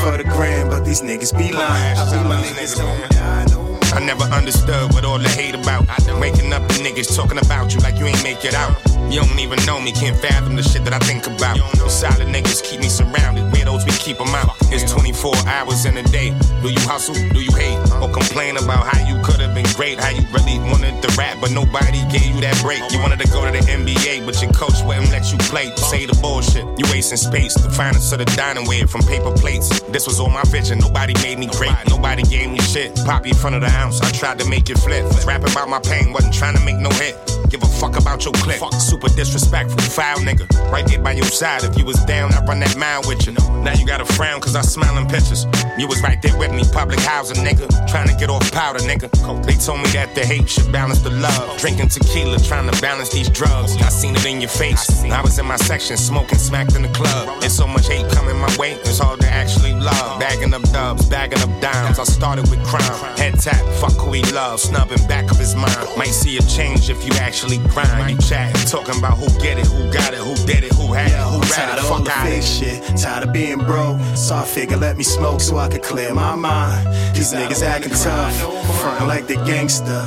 For 0.01 0.17
the 0.17 0.25
gram, 0.25 0.71
but 0.71 0.87
these 0.87 1.03
niggas 1.03 1.37
be 1.37 1.53
lying. 1.53 1.99
I 1.99 3.62
never 4.01 4.25
understood 4.25 4.93
what 4.93 5.05
all 5.05 5.19
the 5.19 5.29
hate 5.29 5.55
about. 5.55 5.87
Waking 6.21 6.53
up 6.53 6.63
and 6.63 6.81
niggas 6.85 7.15
talking 7.15 7.39
about 7.39 7.75
you 7.75 7.81
like 7.81 7.99
you 7.99 8.07
ain't 8.07 8.23
make 8.23 8.45
it 8.45 8.55
out. 8.55 8.75
You 9.11 9.21
don't 9.21 9.39
even 9.39 9.65
know 9.67 9.81
me, 9.81 9.93
can't 9.93 10.17
fathom 10.17 10.57
the 10.57 10.63
shit 10.63 10.85
that 10.85 10.95
I 10.95 10.99
think 11.01 11.27
about. 11.27 11.57
The 11.77 11.89
solid 11.89 12.29
niggas 12.29 12.63
keep 12.63 12.81
me 12.81 12.89
surrounded, 12.89 13.45
weirdos 13.53 13.85
we 13.85 13.92
keep 14.03 14.19
them 14.19 14.35
out. 14.35 14.51
It's 14.75 14.91
24 14.91 15.33
hours 15.47 15.87
in 15.87 15.97
a 15.97 16.03
day. 16.03 16.35
Do 16.61 16.69
you 16.69 16.81
hustle? 16.81 17.15
Do 17.15 17.41
you 17.41 17.53
hate? 17.55 17.79
Or 18.03 18.11
complain 18.11 18.57
about 18.57 18.85
how 18.85 18.99
you 19.07 19.15
could 19.23 19.41
have 19.41 19.55
been 19.55 19.67
great? 19.77 19.99
How 19.99 20.11
you 20.11 20.27
really 20.35 20.59
wanted 20.59 21.01
to 21.03 21.09
rap, 21.17 21.39
but 21.41 21.53
nobody 21.53 22.03
gave 22.11 22.35
you 22.35 22.41
that 22.43 22.59
break. 22.61 22.83
You 22.91 22.99
wanted 22.99 23.21
to 23.21 23.29
go 23.31 23.47
to 23.47 23.53
the 23.53 23.63
NBA, 23.63 24.27
but 24.27 24.43
your 24.43 24.53
coach 24.53 24.83
wouldn't 24.83 25.11
let 25.11 25.31
you 25.31 25.39
play. 25.47 25.71
Say 25.77 26.07
the 26.07 26.19
bullshit. 26.21 26.67
You 26.79 26.85
wasting 26.91 27.17
space. 27.17 27.55
The 27.55 27.71
finest 27.71 28.13
of 28.13 28.19
the 28.19 28.27
dining 28.37 28.67
ware 28.67 28.87
from 28.87 29.03
paper 29.03 29.31
plates. 29.31 29.81
This 29.95 30.07
was 30.07 30.19
all 30.19 30.31
my 30.31 30.43
vision. 30.51 30.79
Nobody 30.79 31.15
made 31.23 31.39
me 31.39 31.47
great. 31.47 31.75
Nobody 31.89 32.23
gave 32.25 32.51
me 32.51 32.59
shit. 32.59 32.97
Pop 33.07 33.27
in 33.27 33.35
front 33.35 33.55
of 33.55 33.63
the 33.63 33.71
ounce. 33.71 34.01
I 34.01 34.11
tried 34.11 34.39
to 34.41 34.49
make 34.49 34.69
it 34.69 34.79
flip. 34.79 35.07
Rapping 35.25 35.51
about 35.51 35.69
my 35.69 35.79
pain, 35.79 36.13
wasn't 36.13 36.35
trying 36.35 36.57
to 36.57 36.65
make 36.65 36.77
no 36.77 36.91
hit. 36.91 37.15
Give 37.51 37.63
a 37.63 37.67
fuck 37.67 37.99
about 37.99 38.25
your 38.25 38.33
clip. 38.35 38.59
Fuck. 38.59 38.75
Super 38.75 39.09
disrespectful, 39.09 39.79
foul 39.83 40.19
nigga. 40.19 40.49
Right 40.73 40.87
there 40.87 41.01
by 41.01 41.13
your 41.13 41.27
side. 41.27 41.65
If 41.65 41.79
you 41.79 41.85
was 41.85 42.03
down, 42.05 42.33
I 42.33 42.43
run 42.45 42.61
that 42.61 42.77
mile 42.77 43.03
with 43.07 43.27
you. 43.27 43.35
Now 43.63 43.75
you 43.75 43.87
got 43.87 43.92
a 44.01 44.05
frown 44.05 44.41
cause 44.41 44.57
I 44.57 44.63
smile 44.63 44.97
in 44.99 45.07
pictures. 45.07 45.47
You 45.79 45.87
was 45.87 46.03
right 46.03 46.21
there 46.21 46.37
with 46.39 46.53
me, 46.53 46.65
public 46.73 47.01
housing 47.01 47.45
nigga. 47.45 47.69
Trying 47.91 48.09
to 48.09 48.15
get 48.15 48.31
off 48.31 48.51
powder, 48.53 48.81
nigga. 48.81 49.11
They 49.45 49.55
told 49.55 49.81
me 49.81 49.89
that 49.91 50.15
the 50.15 50.25
hate 50.25 50.49
should 50.49 50.71
balance 50.73 51.01
the 51.01 51.11
love. 51.11 51.59
Drinking 51.59 51.89
tequila, 51.89 52.39
trying 52.41 52.71
to 52.71 52.81
balance 52.81 53.11
these 53.11 53.29
drugs. 53.29 53.77
I 53.77 53.89
seen 53.89 54.15
it 54.17 54.25
in 54.27 54.41
your 54.41 54.51
face. 54.51 55.03
I 55.05 55.21
was 55.23 55.39
in 55.39 55.47
my 55.47 55.57
section, 55.57 55.97
smoking, 55.97 56.39
smacked 56.39 56.75
in 56.75 56.83
the 56.83 56.89
club. 56.89 57.41
There's 57.41 57.55
so 57.55 57.67
much 57.67 57.89
hate 57.89 58.09
coming 58.11 58.39
my 58.39 58.55
way, 58.57 58.73
it's 58.73 58.99
hard 58.99 59.21
to 59.21 59.29
actually 59.29 59.75
love. 59.75 60.21
Bagging 60.21 60.55
up 60.55 60.63
dubs, 60.73 61.09
bagging 61.09 61.41
up 61.41 61.61
dimes. 61.61 61.99
I 61.99 62.05
started 62.05 62.49
with 62.51 62.65
crime. 62.65 63.17
Head 63.17 63.39
tap, 63.41 63.63
fuck 63.81 63.93
who 63.93 64.13
he 64.13 64.23
loves, 64.33 64.65
snubbing 64.65 65.05
back 65.07 65.31
of 65.31 65.39
his 65.39 65.55
mind. 65.55 65.77
Might 65.97 66.15
see 66.15 66.37
a 66.39 66.43
change 66.43 66.91
if 66.91 67.05
you 67.05 67.13
actually 67.21 67.59
grind. 67.69 68.11
You 68.11 68.19
chat, 68.19 68.55
talking 68.69 68.99
about 68.99 69.19
who 69.19 69.27
get 69.41 69.59
it, 69.59 69.67
who 69.67 69.93
got 69.93 70.13
it, 70.13 70.21
who 70.21 70.35
did 70.47 70.65
it, 70.65 70.73
who 70.75 70.93
had 70.93 71.11
it, 71.11 71.19
who 71.19 71.41
I'm 71.41 71.51
ran 71.51 71.79
it, 71.79 71.85
of 71.85 71.91
all 71.91 71.99
fuck 71.99 72.17
out 72.17 72.27
fake 72.27 72.39
it. 72.39 72.45
shit, 72.45 72.97
tired 72.97 73.29
of 73.29 73.33
being 73.33 73.59
broke. 73.59 73.82
Broke. 73.83 74.17
So 74.17 74.37
I 74.37 74.45
figured 74.45 74.81
let 74.81 74.97
me 74.97 75.05
smoke 75.05 75.41
so 75.41 75.59
I 75.59 75.69
could 75.69 75.83
clear 75.83 76.15
my 76.15 76.35
mind. 76.35 76.87
These 77.15 77.33
niggas 77.33 77.63
acting 77.63 77.93
tough, 77.93 78.35
frontin' 78.81 79.09
like 79.09 79.27
the 79.27 79.37
gangster. 79.47 80.05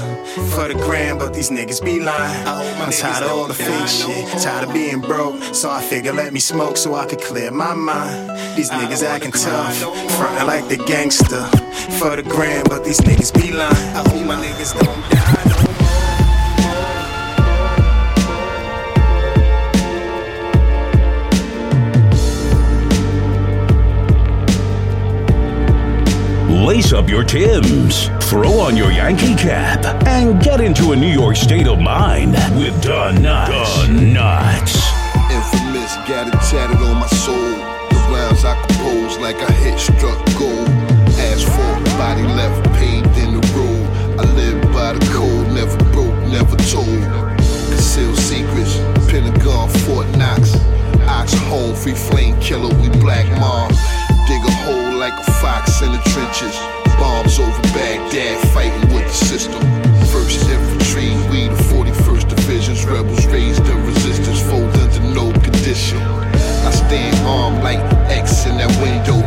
For 0.54 0.68
the 0.68 0.74
gram, 0.74 1.18
but 1.18 1.34
these 1.34 1.50
niggas 1.50 1.84
be 1.84 2.00
lying. 2.00 2.48
I'm 2.48 2.92
tired 2.92 3.24
of 3.24 3.32
all 3.32 3.48
the 3.48 3.54
fake 3.54 3.88
shit, 3.88 4.28
tired 4.42 4.68
of 4.68 4.74
being 4.74 5.02
broke. 5.02 5.42
So 5.54 5.70
I 5.70 5.82
figured 5.82 6.16
let 6.16 6.34
me 6.34 6.40
smoke 6.40 6.78
so 6.78 6.96
I 6.96 7.06
could 7.06 7.22
clear 7.22 7.52
my 7.52 7.74
mind. 7.74 8.30
These 8.58 8.70
niggas 8.70 9.04
acting 9.04 9.32
tough, 9.32 9.78
frontin' 10.18 10.48
like 10.48 10.68
the 10.68 10.78
gangster. 10.78 11.46
For 12.00 12.16
the 12.16 12.24
gram, 12.24 12.66
but 12.70 12.84
these 12.84 13.00
niggas 13.02 13.34
be 13.34 13.52
lying. 13.52 13.96
I 13.96 14.02
hope 14.10 14.26
my 14.26 14.36
niggas 14.36 14.74
don't 14.74 15.10
die. 15.10 15.85
Lace 26.66 26.94
up 26.94 27.08
your 27.08 27.24
Tims, 27.24 28.08
throw 28.22 28.54
on 28.54 28.76
your 28.76 28.92
Yankee 28.92 29.36
cap, 29.36 29.86
and 30.08 30.42
get 30.42 30.60
into 30.60 30.94
a 30.94 30.96
New 30.96 31.14
York 31.14 31.36
state 31.36 31.68
of 31.68 31.80
mind 31.80 32.32
with 32.58 32.74
Don 32.82 33.18
Knotts. 33.18 33.86
Don 33.86 33.98
Knotts. 34.00 34.74
Infamous, 35.30 35.96
got 36.10 36.28
it 36.28 36.34
tatted 36.50 36.78
on 36.78 36.96
my 36.96 37.06
soul. 37.06 37.36
The 37.36 38.08
rhymes 38.10 38.44
I 38.44 38.60
compose 38.66 39.20
like 39.20 39.36
I 39.36 39.52
hit 39.52 39.78
struck 39.80 40.18
gold. 40.40 40.68
Asphalt, 41.30 41.86
body 42.00 42.24
left 42.24 42.66
paved 42.74 43.16
in 43.16 43.40
the 43.40 43.48
road. 43.54 44.20
I 44.20 44.34
live 44.34 44.60
by 44.74 44.94
the 44.94 45.06
code, 45.14 45.48
never 45.54 45.78
broke, 45.94 46.18
never 46.30 46.56
told. 46.66 46.88
Concealed 47.70 48.18
secrets, 48.18 48.80
Pentagon, 49.08 49.70
Fort 49.86 50.08
Knox. 50.18 50.56
Ox 51.08 51.32
home, 51.34 51.76
free 51.76 51.94
flame 51.94 52.40
killer, 52.40 52.74
we 52.82 52.90
black 53.00 53.30
mom. 53.40 53.72
Like 55.06 55.20
a 55.20 55.32
fox 55.34 55.84
in 55.84 55.92
the 55.92 56.02
trenches. 56.10 56.58
Bombs 56.98 57.38
over 57.38 57.62
Baghdad, 57.78 58.42
fighting 58.56 58.92
with 58.92 59.06
the 59.06 59.14
system. 59.14 59.62
First 60.10 60.50
infantry, 60.50 61.14
we 61.30 61.48
the 61.48 61.62
41st 61.70 62.28
divisions. 62.28 62.84
Rebels 62.86 63.24
raised 63.28 63.64
the 63.66 63.76
resistance, 63.86 64.42
fold 64.42 64.74
under 64.74 65.02
no 65.14 65.32
condition. 65.46 66.00
I 66.02 66.72
stand 66.72 67.16
armed 67.28 67.62
like 67.62 67.78
X 68.10 68.48
in 68.48 68.58
that 68.58 68.74
window. 68.82 69.22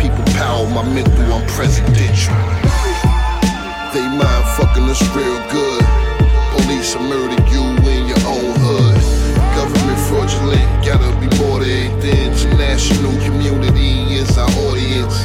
People 0.00 0.24
power 0.40 0.66
my 0.70 0.82
mental, 0.94 1.34
I'm 1.34 1.46
presidential. 1.48 2.32
They 3.92 4.08
mind 4.08 4.44
fucking 4.56 4.88
us 4.88 5.04
real 5.12 5.36
good. 5.52 5.84
Police 6.56 6.96
will 6.96 7.02
murder 7.12 7.42
you 7.52 7.60
in 7.92 8.08
your. 8.08 8.23
Government 10.44 10.84
gotta 10.84 11.10
be 11.20 11.38
more 11.38 11.60
than 11.60 11.98
the 12.00 12.12
international 12.12 13.12
community 13.24 14.12
is 14.12 14.36
our 14.36 14.50
audience. 14.68 15.16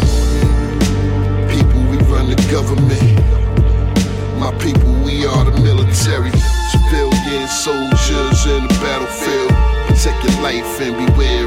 People, 1.51 1.81
we 1.91 1.97
run 2.07 2.29
the 2.29 2.39
government. 2.49 3.19
My 4.39 4.55
people, 4.63 4.93
we 5.03 5.25
are 5.25 5.43
the 5.43 5.59
military. 5.59 6.31
Civilian 6.71 7.49
soldiers 7.49 8.45
in 8.45 8.63
the 8.63 8.73
battlefield. 8.79 9.51
Protect 9.87 10.23
your 10.23 10.41
life 10.41 10.79
and 10.79 10.95
beware 10.95 11.38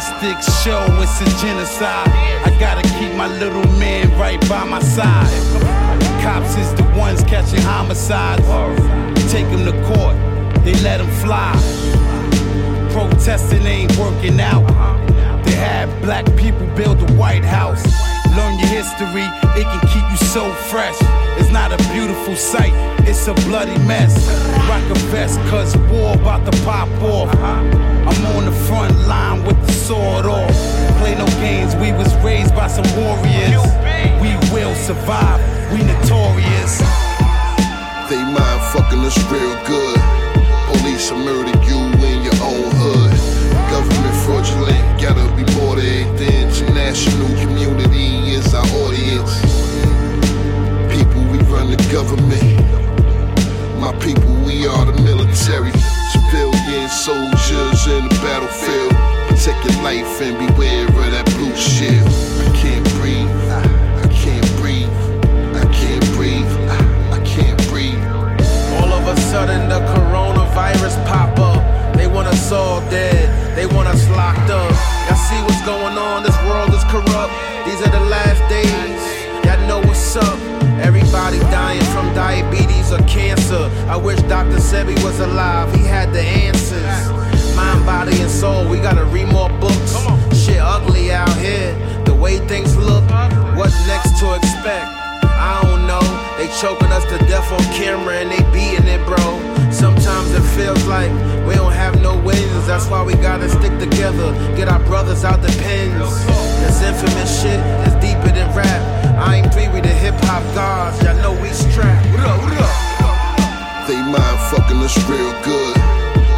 statistics 0.00 0.62
show 0.62 0.86
it's 1.00 1.20
a 1.20 1.44
genocide. 1.44 2.08
I 2.44 2.56
gotta 2.58 2.82
keep 2.98 3.14
my 3.16 3.28
little 3.38 3.66
man 3.78 4.10
right 4.18 4.40
by 4.48 4.64
my 4.64 4.80
side. 4.80 5.28
Cops 6.22 6.56
is 6.56 6.72
the 6.74 6.84
ones 6.98 7.22
catching 7.24 7.60
homicides. 7.60 8.42
Take 9.30 9.46
him 9.46 9.64
to 9.64 9.72
court, 9.84 10.16
they 10.64 10.74
let 10.82 11.00
him 11.00 11.10
fly. 11.22 11.52
Protesting 12.92 13.62
ain't 13.66 13.96
working 13.96 14.40
out. 14.40 14.66
They 15.44 15.52
had 15.52 15.88
black 16.02 16.24
people 16.36 16.66
build 16.74 16.98
the 16.98 17.12
White 17.14 17.44
House. 17.44 18.09
Learn 18.36 18.58
your 18.60 18.68
history, 18.68 19.26
it 19.58 19.64
can 19.64 19.80
keep 19.88 20.06
you 20.10 20.16
so 20.28 20.52
fresh. 20.70 20.96
It's 21.38 21.50
not 21.50 21.72
a 21.72 21.78
beautiful 21.92 22.36
sight, 22.36 22.72
it's 23.08 23.26
a 23.26 23.34
bloody 23.48 23.76
mess. 23.86 24.14
Rock 24.68 24.84
a 24.90 24.98
vest, 25.10 25.40
cause 25.50 25.76
war 25.90 26.14
about 26.14 26.44
to 26.46 26.52
pop 26.62 26.88
off. 27.02 27.34
I'm 27.36 28.26
on 28.36 28.44
the 28.44 28.56
front 28.68 28.96
line 29.08 29.44
with 29.44 29.58
the 29.66 29.72
sword 29.72 30.26
off. 30.26 30.54
Play 30.98 31.16
no 31.16 31.26
games, 31.42 31.74
we 31.76 31.92
was 31.92 32.14
raised 32.22 32.54
by 32.54 32.68
some 32.68 32.86
warriors. 32.94 33.66
We 34.22 34.30
will 34.54 34.74
survive, 34.76 35.40
we 35.72 35.82
notorious. 35.82 36.78
They 38.08 38.22
mind 38.22 38.60
fucking 38.70 39.00
us 39.00 39.18
real 39.30 39.56
good. 39.66 39.98
Police 40.70 41.10
will 41.10 41.18
murder 41.18 41.58
you 41.66 41.78
in 42.06 42.22
your 42.22 42.38
own 42.46 42.70
hood. 42.78 43.10
Government 43.70 44.16
fraudulent, 44.24 45.00
gotta 45.02 45.26
be 45.34 45.44
more 45.58 45.74
than 45.74 46.16
international 46.16 47.28
community 47.40 47.69
audience. 49.10 49.40
People, 50.92 51.22
we 51.30 51.38
run 51.50 51.70
the 51.70 51.88
government. 51.90 52.60
My 53.80 53.92
people, 53.98 54.34
we 54.44 54.66
are 54.66 54.84
the 54.84 55.02
military. 55.02 55.72
Civilian 56.12 56.88
soldiers 56.88 57.86
in 57.86 58.08
the 58.08 58.14
battlefield. 58.22 58.92
Protect 59.28 59.64
your 59.64 59.82
life 59.82 60.20
and 60.20 60.38
beware 60.38 60.86
of 60.86 61.10
that 61.10 61.26
blue 61.36 61.54
shield. 61.56 62.06
I 62.06 62.56
can't 62.56 62.84
breathe. 62.98 63.30
I 63.50 64.08
can't 64.12 64.46
breathe. 64.56 64.90
I 65.56 65.64
can't 65.72 66.06
breathe. 66.12 66.52
I 67.10 67.20
can't 67.24 67.68
breathe. 67.68 68.02
All 68.78 68.92
of 68.92 69.06
a 69.06 69.20
sudden, 69.20 69.68
the 69.68 69.80
coronavirus 69.94 71.04
pop 71.06 71.38
up. 71.38 71.96
They 71.96 72.06
want 72.06 72.28
us 72.28 72.52
all 72.52 72.80
dead. 72.90 73.56
They 73.56 73.66
want 73.66 73.88
us 73.88 74.08
locked 74.10 74.50
up. 74.50 74.99
See 75.30 75.40
what's 75.42 75.62
going 75.62 75.96
on? 75.96 76.24
This 76.24 76.36
world 76.42 76.74
is 76.74 76.82
corrupt. 76.90 77.32
These 77.64 77.80
are 77.86 77.90
the 77.90 78.04
last 78.10 78.42
days. 78.50 79.00
Y'all 79.46 79.64
know 79.68 79.78
what's 79.78 80.16
up. 80.16 80.38
Everybody 80.82 81.38
dying 81.54 81.84
from 81.94 82.12
diabetes 82.14 82.90
or 82.90 82.98
cancer. 83.06 83.70
I 83.86 83.96
wish 83.96 84.18
Dr. 84.22 84.56
Sebi 84.56 85.00
was 85.04 85.20
alive. 85.20 85.72
He 85.72 85.84
had 85.84 86.12
the 86.12 86.20
answers. 86.20 87.54
Mind, 87.54 87.86
body, 87.86 88.20
and 88.20 88.28
soul. 88.30 88.68
We 88.68 88.78
gotta 88.78 89.04
read 89.04 89.28
more 89.28 89.49
That's 102.70 102.86
why 102.86 103.02
we 103.02 103.14
gotta 103.14 103.48
stick 103.48 103.76
together. 103.80 104.30
Get 104.54 104.68
our 104.68 104.78
brothers 104.86 105.24
out 105.24 105.42
the 105.42 105.50
pens. 105.58 106.14
This 106.62 106.80
infamous 106.80 107.42
shit 107.42 107.58
is 107.82 107.94
deeper 107.98 108.30
than 108.30 108.46
rap. 108.54 108.80
I 109.18 109.42
ain't 109.42 109.52
three, 109.52 109.66
we 109.74 109.80
the 109.80 109.88
hip 109.88 110.14
hop 110.22 110.44
gods. 110.54 111.02
Y'all 111.02 111.16
know 111.16 111.34
we 111.42 111.48
strapped. 111.48 112.06
What 112.12 112.20
up, 112.20 112.38
what 112.38 112.54
up? 112.62 113.88
They 113.88 113.98
mind 113.98 114.38
fucking 114.54 114.78
us 114.86 114.94
real 115.10 115.34
good. 115.42 115.74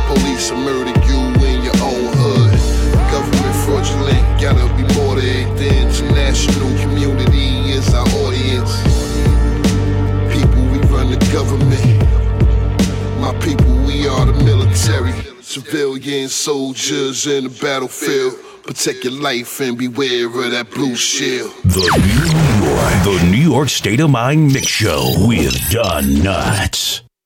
Police 0.08 0.50
will 0.50 0.64
murder 0.64 0.96
you 1.04 1.20
in 1.44 1.64
your 1.68 1.76
own 1.84 2.08
hood. 2.16 2.56
Government 3.12 3.56
fraudulent, 3.68 4.24
gotta 4.40 4.64
be 4.72 4.88
more 4.96 5.20
than 5.20 5.54
the 5.60 5.68
international 5.84 6.72
community 6.80 7.76
is 7.76 7.92
our 7.92 8.08
audience. 8.24 8.72
People, 10.32 10.64
we 10.72 10.80
run 10.88 11.12
the 11.12 11.20
government. 11.28 12.00
My 13.20 13.36
people, 13.44 13.76
we 13.84 14.08
are 14.08 14.24
the 14.24 14.32
military. 14.42 15.31
Civilian 15.52 16.30
soldiers 16.30 17.26
in 17.26 17.44
the 17.44 17.50
battlefield. 17.60 18.32
Protect 18.62 19.04
your 19.04 19.12
life 19.12 19.60
and 19.60 19.76
beware 19.76 20.24
of 20.26 20.50
that 20.50 20.70
blue 20.70 20.96
shield. 20.96 21.52
The 21.64 21.92
New 22.00 22.64
York, 22.64 23.04
the 23.04 23.30
New 23.30 23.52
York 23.52 23.68
State 23.68 24.00
of 24.00 24.08
Mind 24.08 24.50
Mix 24.54 24.66
Show 24.66 25.12
with 25.28 25.52
Don 25.70 26.04
Knotts. 26.04 27.02